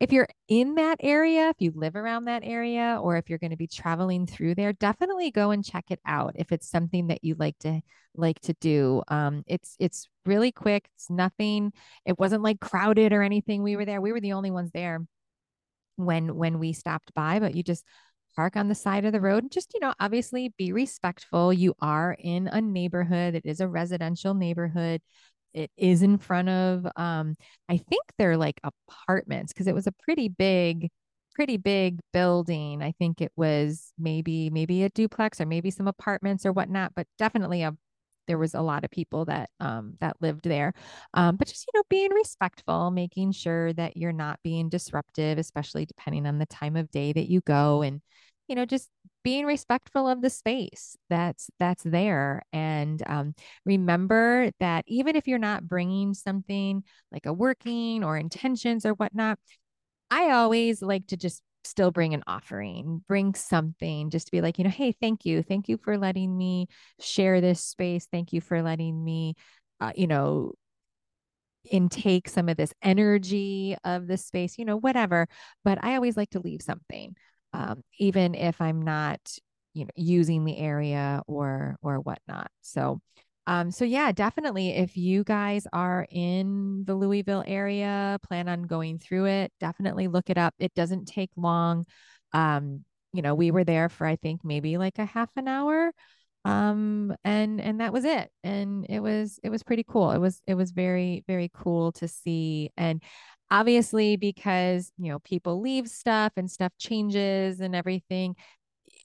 if 0.00 0.12
you're 0.12 0.28
in 0.48 0.74
that 0.74 0.98
area, 1.00 1.48
if 1.50 1.56
you 1.60 1.72
live 1.74 1.94
around 1.94 2.24
that 2.24 2.42
area, 2.44 2.98
or 3.00 3.16
if 3.16 3.30
you're 3.30 3.38
going 3.38 3.52
to 3.52 3.56
be 3.56 3.68
traveling 3.68 4.26
through 4.26 4.56
there, 4.56 4.72
definitely 4.72 5.30
go 5.30 5.50
and 5.50 5.64
check 5.64 5.84
it 5.90 6.00
out 6.04 6.32
if 6.34 6.50
it's 6.52 6.68
something 6.68 7.06
that 7.06 7.22
you 7.22 7.36
like 7.38 7.58
to 7.60 7.80
like 8.16 8.40
to 8.40 8.54
do. 8.60 9.02
Um, 9.08 9.44
it's 9.46 9.76
it's 9.78 10.08
really 10.26 10.52
quick. 10.52 10.88
It's 10.96 11.10
nothing. 11.10 11.72
It 12.04 12.18
wasn't 12.18 12.42
like 12.42 12.60
crowded 12.60 13.12
or 13.12 13.22
anything. 13.22 13.62
We 13.62 13.76
were 13.76 13.84
there. 13.84 14.00
We 14.00 14.12
were 14.12 14.20
the 14.20 14.32
only 14.32 14.50
ones 14.50 14.70
there 14.72 15.00
when 15.96 16.34
when 16.36 16.58
we 16.58 16.72
stopped 16.72 17.14
by, 17.14 17.38
but 17.38 17.54
you 17.54 17.62
just 17.62 17.84
park 18.36 18.56
on 18.56 18.68
the 18.68 18.74
side 18.74 19.04
of 19.04 19.12
the 19.12 19.20
road. 19.20 19.50
Just, 19.50 19.72
you 19.74 19.80
know, 19.80 19.94
obviously 20.00 20.52
be 20.58 20.72
respectful. 20.72 21.52
You 21.52 21.74
are 21.80 22.16
in 22.18 22.48
a 22.48 22.60
neighborhood, 22.60 23.34
it 23.34 23.46
is 23.46 23.60
a 23.60 23.68
residential 23.68 24.34
neighborhood. 24.34 25.00
It 25.52 25.70
is 25.76 26.02
in 26.02 26.18
front 26.18 26.48
of, 26.48 26.86
um, 26.96 27.36
I 27.68 27.76
think 27.76 28.02
they're 28.18 28.36
like 28.36 28.60
apartments 28.64 29.52
because 29.52 29.68
it 29.68 29.74
was 29.74 29.86
a 29.86 29.92
pretty 29.92 30.28
big, 30.28 30.90
pretty 31.34 31.56
big 31.58 32.00
building. 32.12 32.82
I 32.82 32.92
think 32.98 33.20
it 33.20 33.32
was 33.36 33.92
maybe, 33.98 34.50
maybe 34.50 34.82
a 34.82 34.88
duplex 34.90 35.40
or 35.40 35.46
maybe 35.46 35.70
some 35.70 35.86
apartments 35.86 36.44
or 36.44 36.52
whatnot, 36.52 36.92
but 36.96 37.06
definitely 37.18 37.62
a 37.62 37.76
there 38.26 38.38
was 38.38 38.54
a 38.54 38.60
lot 38.62 38.84
of 38.84 38.90
people 38.90 39.24
that 39.26 39.50
um, 39.60 39.94
that 40.00 40.16
lived 40.20 40.44
there. 40.44 40.74
Um, 41.14 41.36
but 41.36 41.48
just 41.48 41.66
you 41.66 41.78
know, 41.78 41.84
being 41.90 42.12
respectful, 42.12 42.90
making 42.90 43.32
sure 43.32 43.72
that 43.74 43.96
you're 43.96 44.12
not 44.12 44.40
being 44.42 44.68
disruptive, 44.68 45.38
especially 45.38 45.86
depending 45.86 46.26
on 46.26 46.38
the 46.38 46.46
time 46.46 46.76
of 46.76 46.90
day 46.90 47.12
that 47.12 47.30
you 47.30 47.40
go, 47.42 47.82
and 47.82 48.00
you 48.48 48.54
know, 48.54 48.66
just 48.66 48.88
being 49.24 49.46
respectful 49.46 50.06
of 50.06 50.20
the 50.20 50.30
space 50.30 50.96
that's 51.08 51.48
that's 51.58 51.82
there 51.82 52.42
and 52.52 53.02
um, 53.06 53.34
remember 53.64 54.50
that 54.60 54.84
even 54.86 55.16
if 55.16 55.26
you're 55.26 55.38
not 55.38 55.66
bringing 55.66 56.12
something 56.12 56.84
like 57.10 57.24
a 57.26 57.32
working 57.32 58.04
or 58.04 58.18
intentions 58.18 58.84
or 58.84 58.92
whatnot 58.92 59.38
i 60.10 60.30
always 60.30 60.82
like 60.82 61.06
to 61.06 61.16
just 61.16 61.42
still 61.64 61.90
bring 61.90 62.14
an 62.14 62.22
offering, 62.26 63.02
bring 63.08 63.34
something 63.34 64.10
just 64.10 64.26
to 64.26 64.32
be 64.32 64.40
like, 64.40 64.58
you 64.58 64.64
know, 64.64 64.70
hey, 64.70 64.92
thank 64.92 65.24
you. 65.24 65.42
Thank 65.42 65.68
you 65.68 65.76
for 65.78 65.98
letting 65.98 66.36
me 66.36 66.68
share 67.00 67.40
this 67.40 67.62
space. 67.62 68.06
Thank 68.10 68.32
you 68.32 68.40
for 68.40 68.62
letting 68.62 69.02
me, 69.02 69.34
uh, 69.80 69.92
you 69.96 70.06
know, 70.06 70.52
intake 71.70 72.28
some 72.28 72.48
of 72.48 72.56
this 72.56 72.74
energy 72.82 73.76
of 73.84 74.06
the 74.06 74.16
space, 74.16 74.58
you 74.58 74.64
know, 74.64 74.76
whatever. 74.76 75.26
But 75.64 75.82
I 75.82 75.94
always 75.94 76.16
like 76.16 76.30
to 76.30 76.40
leave 76.40 76.62
something, 76.62 77.16
um, 77.52 77.82
even 77.98 78.34
if 78.34 78.60
I'm 78.60 78.82
not, 78.82 79.20
you 79.72 79.84
know, 79.84 79.90
using 79.96 80.44
the 80.44 80.56
area 80.58 81.22
or 81.26 81.76
or 81.82 82.00
whatnot. 82.00 82.50
So 82.62 83.00
um, 83.46 83.70
so 83.70 83.84
yeah, 83.84 84.12
definitely 84.12 84.70
if 84.70 84.96
you 84.96 85.22
guys 85.24 85.66
are 85.72 86.06
in 86.10 86.84
the 86.86 86.94
Louisville 86.94 87.44
area, 87.46 88.18
plan 88.22 88.48
on 88.48 88.62
going 88.62 88.98
through 88.98 89.26
it, 89.26 89.52
definitely 89.60 90.08
look 90.08 90.30
it 90.30 90.38
up. 90.38 90.54
It 90.58 90.74
doesn't 90.74 91.06
take 91.06 91.30
long. 91.36 91.86
Um, 92.32 92.84
you 93.12 93.22
know, 93.22 93.34
we 93.34 93.50
were 93.50 93.64
there 93.64 93.88
for 93.88 94.06
I 94.06 94.16
think 94.16 94.44
maybe 94.44 94.78
like 94.78 94.98
a 94.98 95.04
half 95.04 95.30
an 95.36 95.48
hour. 95.48 95.92
Um, 96.46 97.14
and 97.24 97.60
and 97.60 97.80
that 97.80 97.92
was 97.92 98.04
it. 98.04 98.30
And 98.42 98.86
it 98.88 99.00
was 99.00 99.38
it 99.42 99.50
was 99.50 99.62
pretty 99.62 99.84
cool. 99.86 100.10
It 100.12 100.18
was 100.18 100.40
it 100.46 100.54
was 100.54 100.72
very, 100.72 101.24
very 101.26 101.50
cool 101.54 101.92
to 101.92 102.08
see. 102.08 102.70
And 102.76 103.02
obviously 103.50 104.16
because 104.16 104.90
you 104.98 105.10
know 105.10 105.18
people 105.20 105.60
leave 105.60 105.88
stuff 105.88 106.32
and 106.36 106.50
stuff 106.50 106.72
changes 106.78 107.60
and 107.60 107.74
everything, 107.76 108.36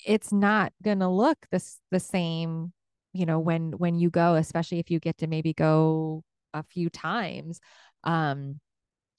it's 0.05 0.31
not 0.31 0.73
gonna 0.83 1.11
look 1.13 1.37
this 1.51 1.79
the 1.91 1.99
same 1.99 2.73
you 3.13 3.25
know 3.25 3.39
when 3.39 3.71
when 3.73 3.95
you 3.95 4.09
go 4.09 4.35
especially 4.35 4.79
if 4.79 4.91
you 4.91 4.99
get 4.99 5.17
to 5.17 5.27
maybe 5.27 5.53
go 5.53 6.23
a 6.53 6.63
few 6.63 6.89
times 6.89 7.59
um 8.03 8.59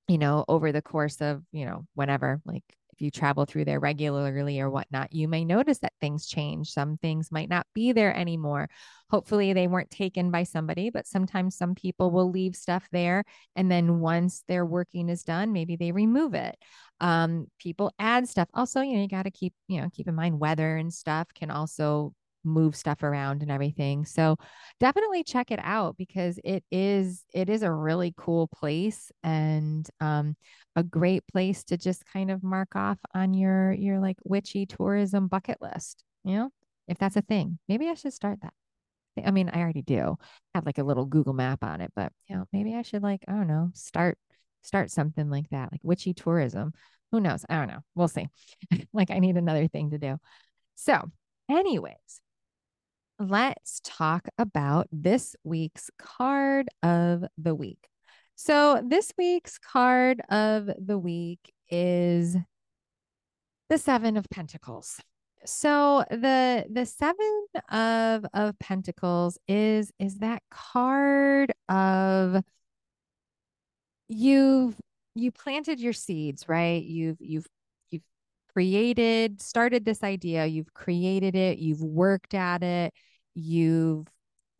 you 0.09 0.19
know 0.19 0.45
over 0.49 0.73
the 0.73 0.83
course 0.83 1.21
of 1.21 1.43
you 1.53 1.65
know 1.65 1.87
whenever 1.95 2.41
like 2.45 2.65
if 3.01 3.05
you 3.05 3.11
travel 3.11 3.47
through 3.47 3.65
there 3.65 3.81
regularly 3.81 4.61
or 4.61 4.69
whatnot, 4.69 5.11
you 5.11 5.27
may 5.27 5.43
notice 5.43 5.79
that 5.79 5.95
things 6.03 6.27
change. 6.27 6.71
Some 6.71 6.99
things 6.99 7.33
might 7.33 7.49
not 7.49 7.67
be 7.75 7.93
there 7.93 8.15
anymore. 8.15 8.69
Hopefully, 9.09 9.55
they 9.55 9.67
weren't 9.67 9.91
taken 9.91 10.31
by 10.31 10.43
somebody, 10.43 10.91
but 10.91 11.07
sometimes 11.07 11.57
some 11.57 11.75
people 11.75 12.11
will 12.11 12.31
leave 12.31 12.55
stuff 12.55 12.87
there. 12.93 13.25
And 13.57 13.71
then 13.71 14.01
once 14.01 14.45
their 14.49 14.67
working 14.67 15.09
is 15.09 15.23
done, 15.23 15.55
maybe 15.55 15.77
they 15.77 15.93
remove 15.93 16.35
it. 16.35 16.57
Um, 17.01 17.47
people 17.59 17.91
add 17.99 18.29
stuff. 18.29 18.49
Also, 18.53 18.83
you 18.83 18.97
know, 18.97 19.03
you 19.03 19.09
got 19.09 19.23
to 19.23 19.31
keep, 19.31 19.55
you 19.67 19.81
know, 19.81 19.89
keep 19.95 20.07
in 20.07 20.15
mind 20.15 20.39
weather 20.39 20.77
and 20.77 20.93
stuff 20.93 21.29
can 21.35 21.51
also 21.51 22.13
move 22.45 22.77
stuff 22.77 23.03
around 23.03 23.43
and 23.43 23.51
everything. 23.51 24.05
So 24.05 24.37
definitely 24.79 25.25
check 25.25 25.51
it 25.51 25.61
out 25.63 25.97
because 25.97 26.39
it 26.45 26.65
is 26.71 27.25
it 27.35 27.49
is 27.49 27.63
a 27.63 27.73
really 27.73 28.15
cool 28.17 28.49
place 28.49 29.11
and 29.23 29.89
um 30.01 30.37
a 30.77 30.83
great 30.83 31.27
place 31.27 31.65
to 31.65 31.77
just 31.77 32.05
kind 32.07 32.31
of 32.31 32.43
mark 32.43 32.77
off 32.77 32.99
on 33.15 33.35
your 33.35 33.73
your 33.73 34.01
like 34.01 34.17
witchy 34.25 34.67
tourism 34.67 35.29
bucket 35.29 35.59
list, 35.61 36.05
you 36.25 36.35
know? 36.37 36.51
If 36.89 36.99
that's 36.99 37.17
a 37.17 37.23
thing. 37.23 37.59
Maybe 37.69 37.89
I 37.89 37.95
should 37.95 38.13
start 38.13 38.41
that. 38.43 38.53
I 39.25 39.31
mean, 39.31 39.49
I 39.49 39.61
already 39.61 39.83
do 39.83 40.17
have 40.55 40.67
like 40.67 40.79
a 40.79 40.85
little 40.85 41.05
Google 41.05 41.33
map 41.33 41.63
on 41.63 41.81
it, 41.81 41.93
but 41.95 42.13
you 42.29 42.37
know, 42.37 42.47
maybe 42.53 42.75
I 42.75 42.83
should 42.83 43.03
like, 43.03 43.25
I 43.29 43.33
don't 43.33 43.47
know, 43.49 43.71
start 43.75 44.19
start 44.63 44.91
something 44.91 45.31
like 45.31 45.49
that, 45.51 45.73
like 45.73 45.81
witchy 45.83 46.15
tourism. 46.15 46.73
Who 47.13 47.21
knows? 47.21 47.45
I 47.49 47.57
don't 47.57 47.69
know. 47.69 47.81
We'll 47.95 48.09
see. 48.09 48.29
like 48.93 49.11
I 49.11 49.19
need 49.19 49.37
another 49.37 49.67
thing 49.69 49.91
to 49.91 49.99
do. 49.99 50.19
So, 50.77 51.11
anyways, 51.49 52.21
let's 53.21 53.81
talk 53.85 54.29
about 54.39 54.89
this 54.91 55.37
week's 55.45 55.91
card 55.99 56.69
of 56.83 57.25
the 57.37 57.55
week. 57.55 57.89
So, 58.35 58.83
this 58.83 59.13
week's 59.19 59.59
card 59.59 60.23
of 60.31 60.71
the 60.79 60.99
week 60.99 61.53
is 61.69 62.37
the 63.69 63.79
7 63.79 64.17
of 64.17 64.27
pentacles. 64.31 65.01
So, 65.45 66.05
the 66.11 66.65
the 66.71 66.87
7 66.87 67.17
of 67.71 68.25
of 68.33 68.59
pentacles 68.59 69.39
is 69.47 69.93
is 69.99 70.19
that 70.19 70.43
card 70.51 71.53
of 71.69 72.43
you've 74.09 74.77
you 75.15 75.31
planted 75.31 75.79
your 75.81 75.93
seeds, 75.93 76.49
right? 76.49 76.83
You've 76.83 77.19
you've 77.21 77.47
you've 77.91 78.03
created, 78.55 79.43
started 79.43 79.85
this 79.85 80.03
idea, 80.03 80.47
you've 80.47 80.73
created 80.75 81.37
it, 81.37 81.59
you've 81.59 81.83
worked 81.83 82.35
at 82.35 82.63
it, 82.63 82.95
you've 83.35 84.07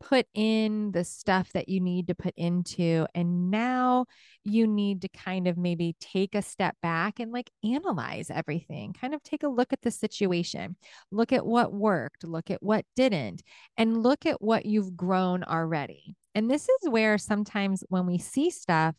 put 0.01 0.25
in 0.33 0.91
the 0.91 1.03
stuff 1.03 1.51
that 1.53 1.69
you 1.69 1.79
need 1.79 2.07
to 2.07 2.15
put 2.15 2.33
into 2.35 3.05
and 3.13 3.51
now 3.51 4.05
you 4.43 4.65
need 4.65 5.01
to 5.01 5.07
kind 5.09 5.47
of 5.47 5.57
maybe 5.57 5.95
take 5.99 6.33
a 6.33 6.41
step 6.41 6.75
back 6.81 7.19
and 7.19 7.31
like 7.31 7.51
analyze 7.63 8.31
everything 8.31 8.93
kind 8.93 9.13
of 9.13 9.21
take 9.21 9.43
a 9.43 9.47
look 9.47 9.71
at 9.71 9.81
the 9.81 9.91
situation. 9.91 10.75
Look 11.11 11.31
at 11.31 11.45
what 11.45 11.71
worked 11.73 12.23
look 12.23 12.49
at 12.49 12.63
what 12.63 12.85
didn't 12.95 13.43
and 13.77 14.01
look 14.01 14.25
at 14.25 14.41
what 14.41 14.65
you've 14.65 14.97
grown 14.97 15.43
already. 15.43 16.15
And 16.33 16.49
this 16.49 16.63
is 16.63 16.89
where 16.89 17.17
sometimes 17.17 17.83
when 17.89 18.05
we 18.07 18.17
see 18.17 18.49
stuff 18.49 18.95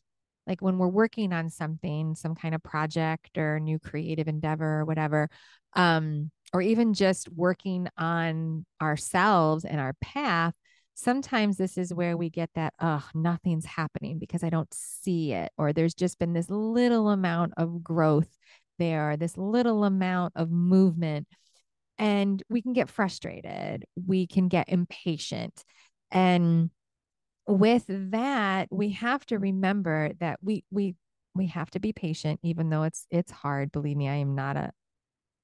like 0.46 0.60
when 0.60 0.78
we're 0.78 0.88
working 0.88 1.32
on 1.32 1.50
something 1.50 2.14
some 2.14 2.34
kind 2.34 2.54
of 2.54 2.62
project 2.62 3.38
or 3.38 3.60
new 3.60 3.78
creative 3.78 4.28
endeavor 4.28 4.80
or 4.80 4.84
whatever 4.84 5.28
um 5.74 6.30
or 6.52 6.60
even 6.62 6.94
just 6.94 7.28
working 7.30 7.88
on 7.96 8.64
ourselves 8.80 9.64
and 9.64 9.80
our 9.80 9.94
path 10.00 10.54
sometimes 10.94 11.56
this 11.56 11.78
is 11.78 11.94
where 11.94 12.16
we 12.16 12.28
get 12.28 12.50
that 12.54 12.74
oh 12.80 13.06
nothing's 13.14 13.64
happening 13.64 14.18
because 14.18 14.44
i 14.44 14.50
don't 14.50 14.72
see 14.74 15.32
it 15.32 15.50
or 15.56 15.72
there's 15.72 15.94
just 15.94 16.18
been 16.18 16.32
this 16.34 16.50
little 16.50 17.08
amount 17.08 17.52
of 17.56 17.82
growth 17.82 18.36
there 18.78 19.16
this 19.16 19.36
little 19.38 19.84
amount 19.84 20.32
of 20.36 20.50
movement 20.50 21.26
and 21.98 22.42
we 22.48 22.60
can 22.60 22.72
get 22.72 22.90
frustrated 22.90 23.84
we 24.06 24.26
can 24.26 24.48
get 24.48 24.68
impatient 24.68 25.64
and 26.10 26.70
with 27.46 27.84
that 27.88 28.68
we 28.70 28.90
have 28.90 29.24
to 29.26 29.38
remember 29.38 30.10
that 30.20 30.38
we 30.42 30.64
we 30.70 30.94
we 31.34 31.46
have 31.46 31.70
to 31.70 31.80
be 31.80 31.92
patient 31.92 32.38
even 32.42 32.68
though 32.68 32.82
it's 32.82 33.06
it's 33.10 33.32
hard 33.32 33.72
believe 33.72 33.96
me 33.96 34.08
i 34.08 34.14
am 34.14 34.34
not 34.34 34.56
a 34.56 34.70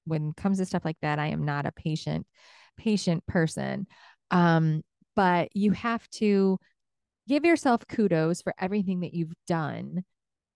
when 0.09 0.31
it 0.31 0.37
comes 0.37 0.59
to 0.59 0.66
stuff 0.66 0.85
like 0.85 0.99
that 1.03 1.18
i 1.18 1.29
am 1.29 1.44
not 1.44 1.66
a 1.66 1.73
patient 1.73 2.27
patient 2.79 3.27
person. 3.27 3.87
Um 4.31 4.83
but 5.14 5.49
you 5.55 5.73
have 5.73 6.09
to 6.11 6.59
give 7.29 7.44
yourself 7.44 7.83
kudos 7.88 8.40
for 8.40 8.55
everything 8.59 9.01
that 9.01 9.12
you've 9.12 9.35
done 9.49 10.05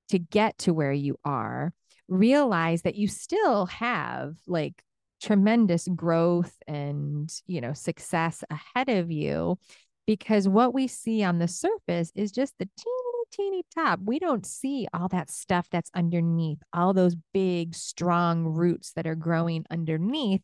to 0.08 0.18
get 0.20 0.56
to 0.58 0.72
where 0.72 0.92
you 0.92 1.16
are. 1.24 1.72
Realize 2.06 2.82
that 2.82 2.94
you 2.94 3.08
still 3.08 3.66
have 3.66 4.36
like 4.46 4.82
tremendous 5.20 5.88
growth 5.94 6.56
and 6.66 7.32
you 7.46 7.60
know 7.60 7.72
success 7.72 8.42
ahead 8.50 8.88
of 8.88 9.10
you 9.10 9.58
because 10.06 10.48
what 10.48 10.74
we 10.74 10.86
see 10.88 11.22
on 11.22 11.38
the 11.38 11.48
surface 11.48 12.10
is 12.14 12.32
just 12.32 12.54
the 12.58 12.68
teeny, 12.76 13.11
teeny 13.32 13.62
top. 13.74 14.00
We 14.04 14.18
don't 14.18 14.46
see 14.46 14.86
all 14.92 15.08
that 15.08 15.30
stuff 15.30 15.68
that's 15.70 15.90
underneath, 15.94 16.58
all 16.72 16.92
those 16.92 17.16
big, 17.32 17.74
strong 17.74 18.44
roots 18.44 18.92
that 18.92 19.06
are 19.06 19.14
growing 19.14 19.64
underneath 19.70 20.42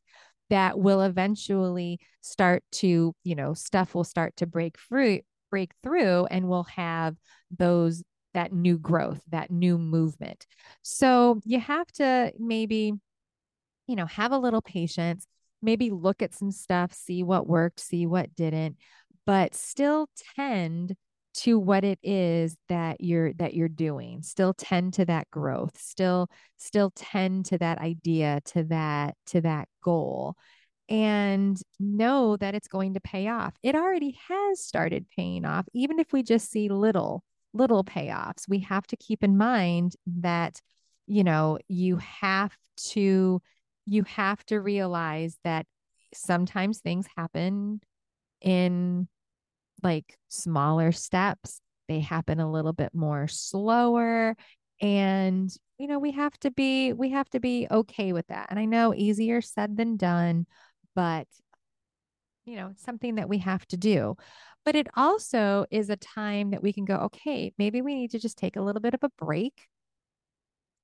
that 0.50 0.78
will 0.78 1.02
eventually 1.02 2.00
start 2.20 2.62
to, 2.72 3.14
you 3.22 3.34
know, 3.34 3.54
stuff 3.54 3.94
will 3.94 4.04
start 4.04 4.36
to 4.36 4.46
break 4.46 4.78
fruit, 4.78 5.24
break 5.50 5.72
through, 5.82 6.26
and 6.26 6.48
we'll 6.48 6.64
have 6.64 7.16
those 7.56 8.02
that 8.34 8.52
new 8.52 8.78
growth, 8.78 9.20
that 9.30 9.50
new 9.50 9.78
movement. 9.78 10.46
So 10.82 11.40
you 11.44 11.60
have 11.60 11.86
to 11.92 12.32
maybe, 12.38 12.92
you 13.86 13.96
know, 13.96 14.06
have 14.06 14.32
a 14.32 14.38
little 14.38 14.62
patience, 14.62 15.26
maybe 15.60 15.90
look 15.90 16.22
at 16.22 16.34
some 16.34 16.50
stuff, 16.50 16.92
see 16.92 17.22
what 17.22 17.46
worked, 17.46 17.80
see 17.80 18.06
what 18.06 18.34
didn't 18.34 18.76
but 19.28 19.54
still 19.54 20.08
tend 20.36 20.96
to 21.38 21.58
what 21.58 21.84
it 21.84 21.98
is 22.02 22.56
that 22.68 23.00
you're 23.00 23.32
that 23.34 23.54
you're 23.54 23.68
doing 23.68 24.22
still 24.22 24.54
tend 24.54 24.94
to 24.94 25.04
that 25.04 25.30
growth 25.30 25.78
still 25.78 26.28
still 26.56 26.90
tend 26.96 27.44
to 27.44 27.58
that 27.58 27.78
idea 27.78 28.40
to 28.44 28.64
that 28.64 29.14
to 29.26 29.40
that 29.40 29.68
goal 29.82 30.36
and 30.88 31.60
know 31.78 32.36
that 32.36 32.54
it's 32.54 32.68
going 32.68 32.94
to 32.94 33.00
pay 33.00 33.28
off. 33.28 33.54
It 33.62 33.74
already 33.74 34.18
has 34.28 34.60
started 34.60 35.06
paying 35.14 35.44
off 35.44 35.66
even 35.74 35.98
if 35.98 36.12
we 36.12 36.22
just 36.22 36.50
see 36.50 36.68
little 36.68 37.22
little 37.52 37.84
payoffs. 37.84 38.48
We 38.48 38.60
have 38.60 38.86
to 38.88 38.96
keep 38.96 39.22
in 39.22 39.36
mind 39.36 39.94
that 40.06 40.60
you 41.06 41.24
know 41.24 41.58
you 41.68 41.98
have 41.98 42.56
to 42.92 43.42
you 43.86 44.02
have 44.04 44.44
to 44.46 44.60
realize 44.60 45.36
that 45.44 45.66
sometimes 46.14 46.78
things 46.78 47.06
happen 47.16 47.80
in 48.40 49.08
like 49.82 50.18
smaller 50.28 50.92
steps. 50.92 51.60
They 51.88 52.00
happen 52.00 52.40
a 52.40 52.50
little 52.50 52.72
bit 52.72 52.94
more 52.94 53.28
slower. 53.28 54.36
And, 54.80 55.52
you 55.78 55.86
know, 55.86 55.98
we 55.98 56.12
have 56.12 56.38
to 56.40 56.50
be, 56.50 56.92
we 56.92 57.10
have 57.10 57.28
to 57.30 57.40
be 57.40 57.66
okay 57.70 58.12
with 58.12 58.26
that. 58.28 58.48
And 58.50 58.58
I 58.58 58.64
know 58.64 58.94
easier 58.94 59.40
said 59.40 59.76
than 59.76 59.96
done, 59.96 60.46
but, 60.94 61.26
you 62.44 62.56
know, 62.56 62.72
something 62.76 63.16
that 63.16 63.28
we 63.28 63.38
have 63.38 63.66
to 63.68 63.76
do. 63.76 64.16
But 64.64 64.76
it 64.76 64.88
also 64.96 65.66
is 65.70 65.90
a 65.90 65.96
time 65.96 66.50
that 66.50 66.62
we 66.62 66.72
can 66.72 66.84
go, 66.84 66.96
okay, 66.96 67.52
maybe 67.58 67.80
we 67.82 67.94
need 67.94 68.10
to 68.12 68.18
just 68.18 68.38
take 68.38 68.56
a 68.56 68.62
little 68.62 68.82
bit 68.82 68.94
of 68.94 69.02
a 69.02 69.10
break 69.18 69.68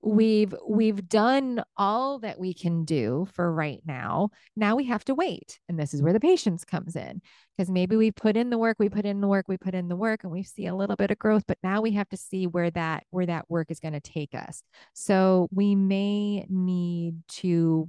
we've 0.04 0.54
we've 0.68 1.08
done 1.08 1.62
all 1.76 2.18
that 2.18 2.38
we 2.38 2.52
can 2.52 2.84
do 2.84 3.26
for 3.32 3.50
right 3.52 3.80
now 3.86 4.28
now 4.54 4.76
we 4.76 4.84
have 4.84 5.04
to 5.04 5.14
wait 5.14 5.58
and 5.68 5.78
this 5.78 5.94
is 5.94 6.02
where 6.02 6.12
the 6.12 6.20
patience 6.20 6.64
comes 6.64 6.94
in 6.94 7.22
because 7.56 7.70
maybe 7.70 7.96
we 7.96 8.10
put 8.10 8.36
in 8.36 8.50
the 8.50 8.58
work 8.58 8.76
we 8.78 8.88
put 8.88 9.06
in 9.06 9.20
the 9.20 9.26
work 9.26 9.46
we 9.48 9.56
put 9.56 9.74
in 9.74 9.88
the 9.88 9.96
work 9.96 10.22
and 10.22 10.32
we 10.32 10.42
see 10.42 10.66
a 10.66 10.74
little 10.74 10.96
bit 10.96 11.10
of 11.10 11.18
growth 11.18 11.44
but 11.48 11.58
now 11.62 11.80
we 11.80 11.92
have 11.92 12.08
to 12.08 12.16
see 12.16 12.46
where 12.46 12.70
that 12.70 13.04
where 13.10 13.26
that 13.26 13.48
work 13.48 13.70
is 13.70 13.80
going 13.80 13.94
to 13.94 14.00
take 14.00 14.34
us 14.34 14.62
so 14.92 15.48
we 15.50 15.74
may 15.74 16.44
need 16.50 17.16
to 17.28 17.88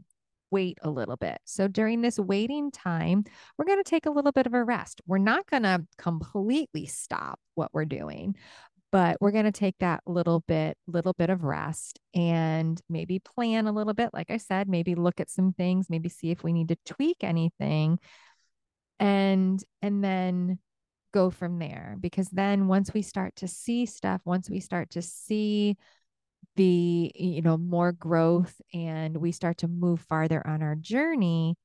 wait 0.51 0.77
a 0.83 0.89
little 0.89 1.17
bit. 1.17 1.37
So 1.43 1.67
during 1.67 2.01
this 2.01 2.17
waiting 2.17 2.71
time, 2.71 3.25
we're 3.57 3.65
going 3.65 3.83
to 3.83 3.89
take 3.89 4.05
a 4.05 4.11
little 4.11 4.31
bit 4.31 4.45
of 4.45 4.53
a 4.53 4.63
rest. 4.63 5.01
We're 5.05 5.17
not 5.17 5.49
going 5.49 5.63
to 5.63 5.85
completely 5.97 6.85
stop 6.85 7.39
what 7.55 7.73
we're 7.73 7.83
doing, 7.83 8.37
but 8.95 9.17
we're 9.19 9.31
going 9.31 9.43
to 9.43 9.51
take 9.51 9.75
that 9.79 9.99
little 10.05 10.41
bit 10.47 10.77
little 10.87 11.13
bit 11.17 11.29
of 11.29 11.43
rest 11.43 11.99
and 12.13 12.81
maybe 12.89 13.19
plan 13.19 13.67
a 13.67 13.71
little 13.71 13.93
bit 13.93 14.09
like 14.13 14.31
i 14.31 14.37
said 14.37 14.69
maybe 14.69 14.95
look 14.95 15.19
at 15.19 15.29
some 15.29 15.51
things 15.51 15.89
maybe 15.89 16.07
see 16.07 16.31
if 16.31 16.43
we 16.43 16.53
need 16.53 16.69
to 16.69 16.77
tweak 16.85 17.17
anything 17.21 17.99
and 18.99 19.63
and 19.81 20.03
then 20.03 20.59
go 21.15 21.29
from 21.29 21.59
there. 21.59 21.95
Because 21.99 22.29
then 22.29 22.67
once 22.67 22.93
we 22.93 23.01
start 23.01 23.37
to 23.37 23.47
see 23.47 23.85
stuff 23.85 24.21
once 24.25 24.49
we 24.49 24.59
start 24.59 24.91
to 24.91 25.01
see 25.01 25.77
the 26.57 27.11
you 27.15 27.41
know 27.41 27.57
more 27.57 27.93
growth 27.93 28.61
and 28.73 29.17
we 29.17 29.31
start 29.31 29.57
to 29.59 29.67
move 29.67 29.99
farther 30.01 30.45
on 30.45 30.61
our 30.61 30.75
journey 30.75 31.55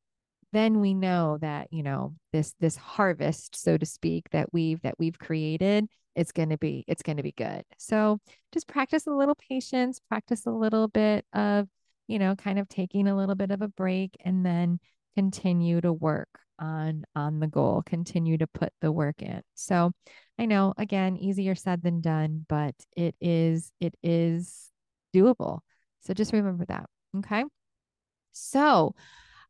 then 0.53 0.81
we 0.81 0.95
know 0.95 1.39
that 1.41 1.69
you 1.71 1.83
know 1.83 2.15
this 2.33 2.55
this 2.59 2.77
harvest 2.77 3.55
so 3.55 3.77
to 3.77 3.87
speak 3.87 4.29
that 4.31 4.53
we've 4.53 4.81
that 4.83 4.95
we've 4.99 5.19
created 5.19 5.87
it's 6.21 6.33
going 6.33 6.51
to 6.51 6.59
be 6.59 6.85
it's 6.87 7.03
going 7.03 7.17
to 7.17 7.23
be 7.23 7.33
good. 7.33 7.65
So 7.79 8.21
just 8.53 8.69
practice 8.69 9.07
a 9.07 9.11
little 9.11 9.35
patience 9.35 9.99
practice 10.07 10.45
a 10.45 10.51
little 10.51 10.87
bit 10.87 11.25
of 11.33 11.67
you 12.09 12.19
know 12.19 12.37
kind 12.37 12.59
of 12.59 12.69
taking 12.69 13.09
a 13.09 13.17
little 13.17 13.35
bit 13.35 13.51
of 13.51 13.63
a 13.63 13.69
break 13.69 14.19
and 14.23 14.45
then 14.45 14.81
continue 15.15 15.81
to 15.81 15.95
work 15.95 16.29
on 16.59 17.05
on 17.17 17.41
the 17.41 17.47
goal 17.47 17.83
continue 17.87 18.37
to 18.37 18.47
put 18.47 18.71
the 18.83 18.93
work 18.93 19.23
in. 19.23 19.41
So 19.55 19.93
i 20.39 20.45
know 20.45 20.75
again 20.77 21.17
easier 21.17 21.55
said 21.55 21.83
than 21.83 22.03
done 22.03 22.45
but 22.51 22.75
it 22.95 23.15
is 23.19 23.73
it 23.81 23.95
is 24.03 24.71
doable. 25.17 25.61
So 26.03 26.13
just 26.13 26.35
remember 26.35 26.67
that 26.67 26.85
okay? 27.17 27.45
So 28.33 28.95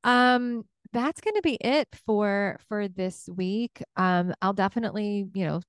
um 0.05 0.63
that's 0.93 1.21
going 1.21 1.35
to 1.35 1.43
be 1.43 1.55
it 1.55 1.89
for 2.07 2.61
for 2.69 2.87
this 2.87 3.29
week. 3.35 3.83
Um 3.97 4.35
i'll 4.41 4.53
definitely 4.53 5.27
you 5.35 5.47
know 5.47 5.61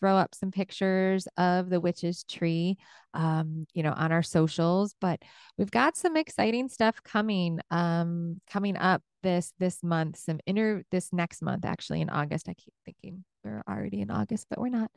throw 0.00 0.16
up 0.16 0.34
some 0.34 0.50
pictures 0.50 1.28
of 1.36 1.70
the 1.70 1.80
witch's 1.80 2.24
tree, 2.24 2.78
um, 3.14 3.66
you 3.74 3.82
know, 3.82 3.92
on 3.92 4.10
our 4.10 4.22
socials. 4.22 4.94
But 5.00 5.20
we've 5.58 5.70
got 5.70 5.96
some 5.96 6.16
exciting 6.16 6.68
stuff 6.68 7.02
coming, 7.04 7.60
um, 7.70 8.40
coming 8.50 8.76
up 8.76 9.02
this 9.22 9.52
this 9.58 9.82
month. 9.82 10.16
Some 10.16 10.40
inter 10.46 10.82
this 10.90 11.12
next 11.12 11.42
month, 11.42 11.64
actually 11.64 12.00
in 12.00 12.10
August. 12.10 12.48
I 12.48 12.54
keep 12.54 12.74
thinking 12.84 13.24
we're 13.44 13.62
already 13.68 14.00
in 14.00 14.10
August, 14.10 14.46
but 14.50 14.58
we're 14.58 14.70
not. 14.70 14.90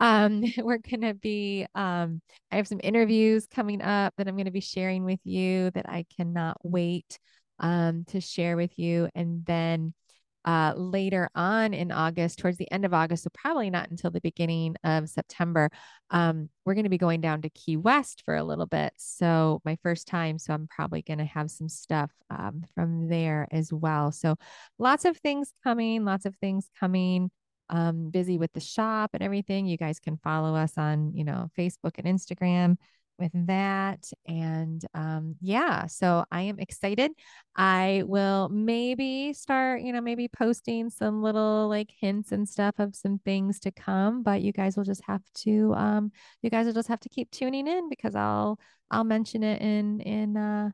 Um, 0.00 0.42
we're 0.58 0.78
gonna 0.78 1.14
be. 1.14 1.66
Um, 1.74 2.20
I 2.50 2.56
have 2.56 2.68
some 2.68 2.80
interviews 2.82 3.46
coming 3.46 3.82
up 3.82 4.14
that 4.16 4.28
I'm 4.28 4.36
gonna 4.36 4.50
be 4.50 4.60
sharing 4.60 5.04
with 5.04 5.20
you 5.24 5.70
that 5.72 5.88
I 5.88 6.06
cannot 6.16 6.56
wait 6.62 7.18
um, 7.58 8.04
to 8.08 8.20
share 8.20 8.56
with 8.56 8.78
you, 8.78 9.08
and 9.14 9.44
then 9.44 9.94
uh, 10.44 10.72
later 10.76 11.28
on 11.34 11.74
in 11.74 11.92
August, 11.92 12.38
towards 12.38 12.58
the 12.58 12.70
end 12.70 12.84
of 12.84 12.94
August, 12.94 13.24
so 13.24 13.30
probably 13.34 13.70
not 13.70 13.90
until 13.90 14.10
the 14.10 14.20
beginning 14.20 14.76
of 14.84 15.08
September, 15.08 15.70
um, 16.10 16.48
we're 16.64 16.74
going 16.74 16.84
to 16.84 16.90
be 16.90 16.98
going 16.98 17.20
down 17.20 17.42
to 17.42 17.50
Key 17.50 17.76
West 17.76 18.22
for 18.24 18.34
a 18.34 18.44
little 18.44 18.66
bit. 18.66 18.92
So, 18.96 19.60
my 19.64 19.76
first 19.82 20.06
time. 20.06 20.38
So, 20.38 20.54
I'm 20.54 20.68
probably 20.68 21.02
going 21.02 21.18
to 21.18 21.24
have 21.24 21.50
some 21.50 21.68
stuff 21.68 22.10
um, 22.30 22.64
from 22.74 23.08
there 23.08 23.48
as 23.50 23.72
well. 23.72 24.12
So, 24.12 24.36
lots 24.78 25.04
of 25.04 25.16
things 25.18 25.52
coming, 25.64 26.04
lots 26.04 26.24
of 26.26 26.36
things 26.36 26.68
coming. 26.78 27.30
Um, 27.70 28.08
busy 28.08 28.38
with 28.38 28.54
the 28.54 28.60
shop 28.60 29.10
and 29.12 29.22
everything. 29.22 29.66
You 29.66 29.76
guys 29.76 30.00
can 30.00 30.16
follow 30.16 30.54
us 30.54 30.78
on, 30.78 31.12
you 31.14 31.22
know, 31.22 31.50
Facebook 31.58 31.98
and 31.98 32.06
Instagram 32.06 32.78
with 33.18 33.32
that. 33.46 34.10
And 34.26 34.84
um, 34.94 35.36
yeah, 35.40 35.86
so 35.86 36.24
I 36.30 36.42
am 36.42 36.58
excited. 36.58 37.10
I 37.56 38.02
will 38.06 38.48
maybe 38.48 39.32
start, 39.32 39.82
you 39.82 39.92
know, 39.92 40.00
maybe 40.00 40.28
posting 40.28 40.90
some 40.90 41.22
little 41.22 41.68
like 41.68 41.92
hints 42.00 42.32
and 42.32 42.48
stuff 42.48 42.76
of 42.78 42.94
some 42.94 43.18
things 43.18 43.58
to 43.60 43.72
come, 43.72 44.22
but 44.22 44.42
you 44.42 44.52
guys 44.52 44.76
will 44.76 44.84
just 44.84 45.02
have 45.06 45.22
to 45.36 45.74
um 45.74 46.12
you 46.42 46.50
guys 46.50 46.66
will 46.66 46.72
just 46.72 46.88
have 46.88 47.00
to 47.00 47.08
keep 47.08 47.30
tuning 47.30 47.66
in 47.66 47.88
because 47.88 48.14
I'll 48.14 48.58
I'll 48.90 49.04
mention 49.04 49.42
it 49.42 49.60
in 49.60 50.00
in 50.00 50.36
uh 50.36 50.70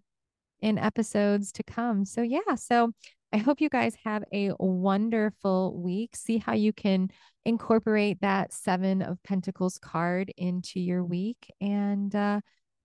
in 0.61 0.79
episodes 0.79 1.53
to 1.53 1.63
come. 1.63 2.05
So 2.05 2.23
yeah, 2.23 2.55
so 2.57 2.93
I 3.35 3.39
hope 3.39 3.61
you 3.61 3.69
guys 3.69 3.97
have 4.05 4.23
a 4.33 4.53
wonderful 4.61 5.77
week. 5.77 6.15
See 6.15 6.39
how 6.39 6.53
you 6.53 6.73
can 6.73 7.09
incorporate 7.45 8.21
that 8.21 8.53
Seven 8.53 9.03
of 9.03 9.21
Pentacles 9.25 9.77
card 9.77 10.33
into 10.37 10.79
your 10.79 11.05
week 11.05 11.53
and, 11.61 12.15
uh, 12.15 12.41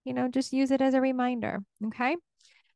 you 0.06 0.16
know, 0.16 0.28
just 0.28 0.52
use 0.52 0.72
it 0.72 0.82
as 0.82 0.96
a 0.96 1.02
reminder. 1.02 1.60
Okay. 1.86 2.16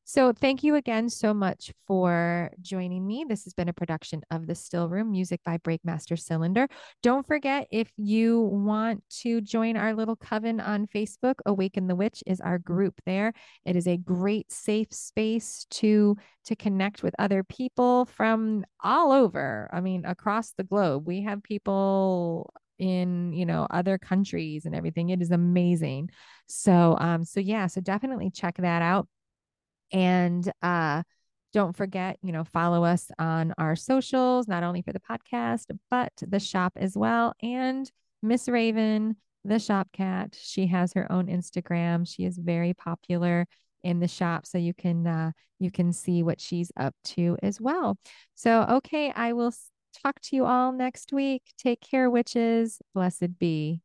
So, 0.06 0.34
thank 0.34 0.64
you 0.64 0.76
again 0.76 1.08
so 1.08 1.34
much 1.34 1.72
for 1.88 2.52
joining 2.62 3.08
me. 3.08 3.26
This 3.28 3.46
has 3.46 3.54
been 3.54 3.70
a 3.70 3.74
production 3.74 4.22
of 4.32 4.48
The 4.48 4.54
Stillroom, 4.54 5.12
music 5.12 5.40
by 5.46 5.60
Breakmaster 5.60 6.20
Cylinder. 6.20 6.68
Don't 7.02 7.26
forget 7.26 7.68
if 7.72 7.90
you 7.96 8.42
want 8.42 9.02
to 9.22 9.40
join 9.40 9.78
our 9.78 9.94
little 9.94 10.18
coven 10.18 10.60
on 10.60 10.88
Facebook, 10.88 11.36
Awaken 11.46 11.88
the 11.88 11.96
Witch 11.96 12.22
is 12.28 12.42
our 12.42 12.60
group 12.60 13.00
there. 13.06 13.32
It 13.66 13.78
is 13.78 13.88
a 13.88 13.96
great 13.96 14.52
safe 14.52 14.92
space 14.92 15.66
to 15.72 16.18
to 16.46 16.56
connect 16.58 17.02
with 17.02 17.16
other 17.18 17.42
people 17.46 18.04
from 18.04 18.66
all 18.84 19.14
over. 19.14 19.70
I 19.72 19.80
mean, 19.80 20.04
across 20.04 20.52
the 20.52 20.66
globe. 20.66 21.08
We 21.08 21.22
have 21.24 21.42
people 21.44 22.54
in 22.78 23.32
you 23.32 23.46
know 23.46 23.68
other 23.70 23.98
countries 24.00 24.66
and 24.66 24.76
everything 24.76 25.10
it 25.10 25.22
is 25.22 25.30
amazing 25.30 26.10
so 26.48 26.98
um 27.00 27.24
so 27.24 27.40
yeah 27.40 27.68
so 27.68 27.80
definitely 27.80 28.32
check 28.32 28.56
that 28.58 28.82
out 28.82 29.08
and 29.94 30.52
uh, 30.62 31.04
don't 31.54 31.78
forget, 31.78 32.18
you 32.22 32.32
know, 32.32 32.44
follow 32.44 32.84
us 32.84 33.12
on 33.20 33.54
our 33.58 33.76
socials, 33.76 34.48
not 34.48 34.64
only 34.64 34.82
for 34.82 34.92
the 34.92 35.00
podcast, 35.00 35.66
but 35.90 36.12
the 36.20 36.40
shop 36.40 36.74
as 36.76 36.98
well. 36.98 37.34
And 37.42 37.90
Miss 38.24 38.50
Raven, 38.50 39.16
the 39.46 39.60
shop 39.60 39.88
cat, 39.94 40.36
she 40.40 40.68
has 40.68 40.94
her 40.94 41.10
own 41.12 41.28
Instagram. 41.28 42.08
She 42.08 42.26
is 42.26 42.38
very 42.38 42.74
popular 42.74 43.46
in 43.84 44.00
the 44.00 44.08
shop 44.08 44.46
so 44.46 44.58
you 44.58 44.74
can 44.74 45.06
uh 45.06 45.32
you 45.60 45.70
can 45.70 45.92
see 45.92 46.24
what 46.24 46.40
she's 46.40 46.72
up 46.78 46.96
to 47.04 47.38
as 47.44 47.60
well. 47.62 47.98
So 48.34 48.64
okay, 48.64 49.12
I 49.16 49.34
will 49.34 49.54
talk 50.02 50.20
to 50.22 50.36
you 50.36 50.46
all 50.46 50.72
next 50.72 51.14
week. 51.14 51.44
Take 51.58 51.82
care 51.82 52.10
witches. 52.10 52.82
Blessed 52.94 53.38
be. 53.38 53.82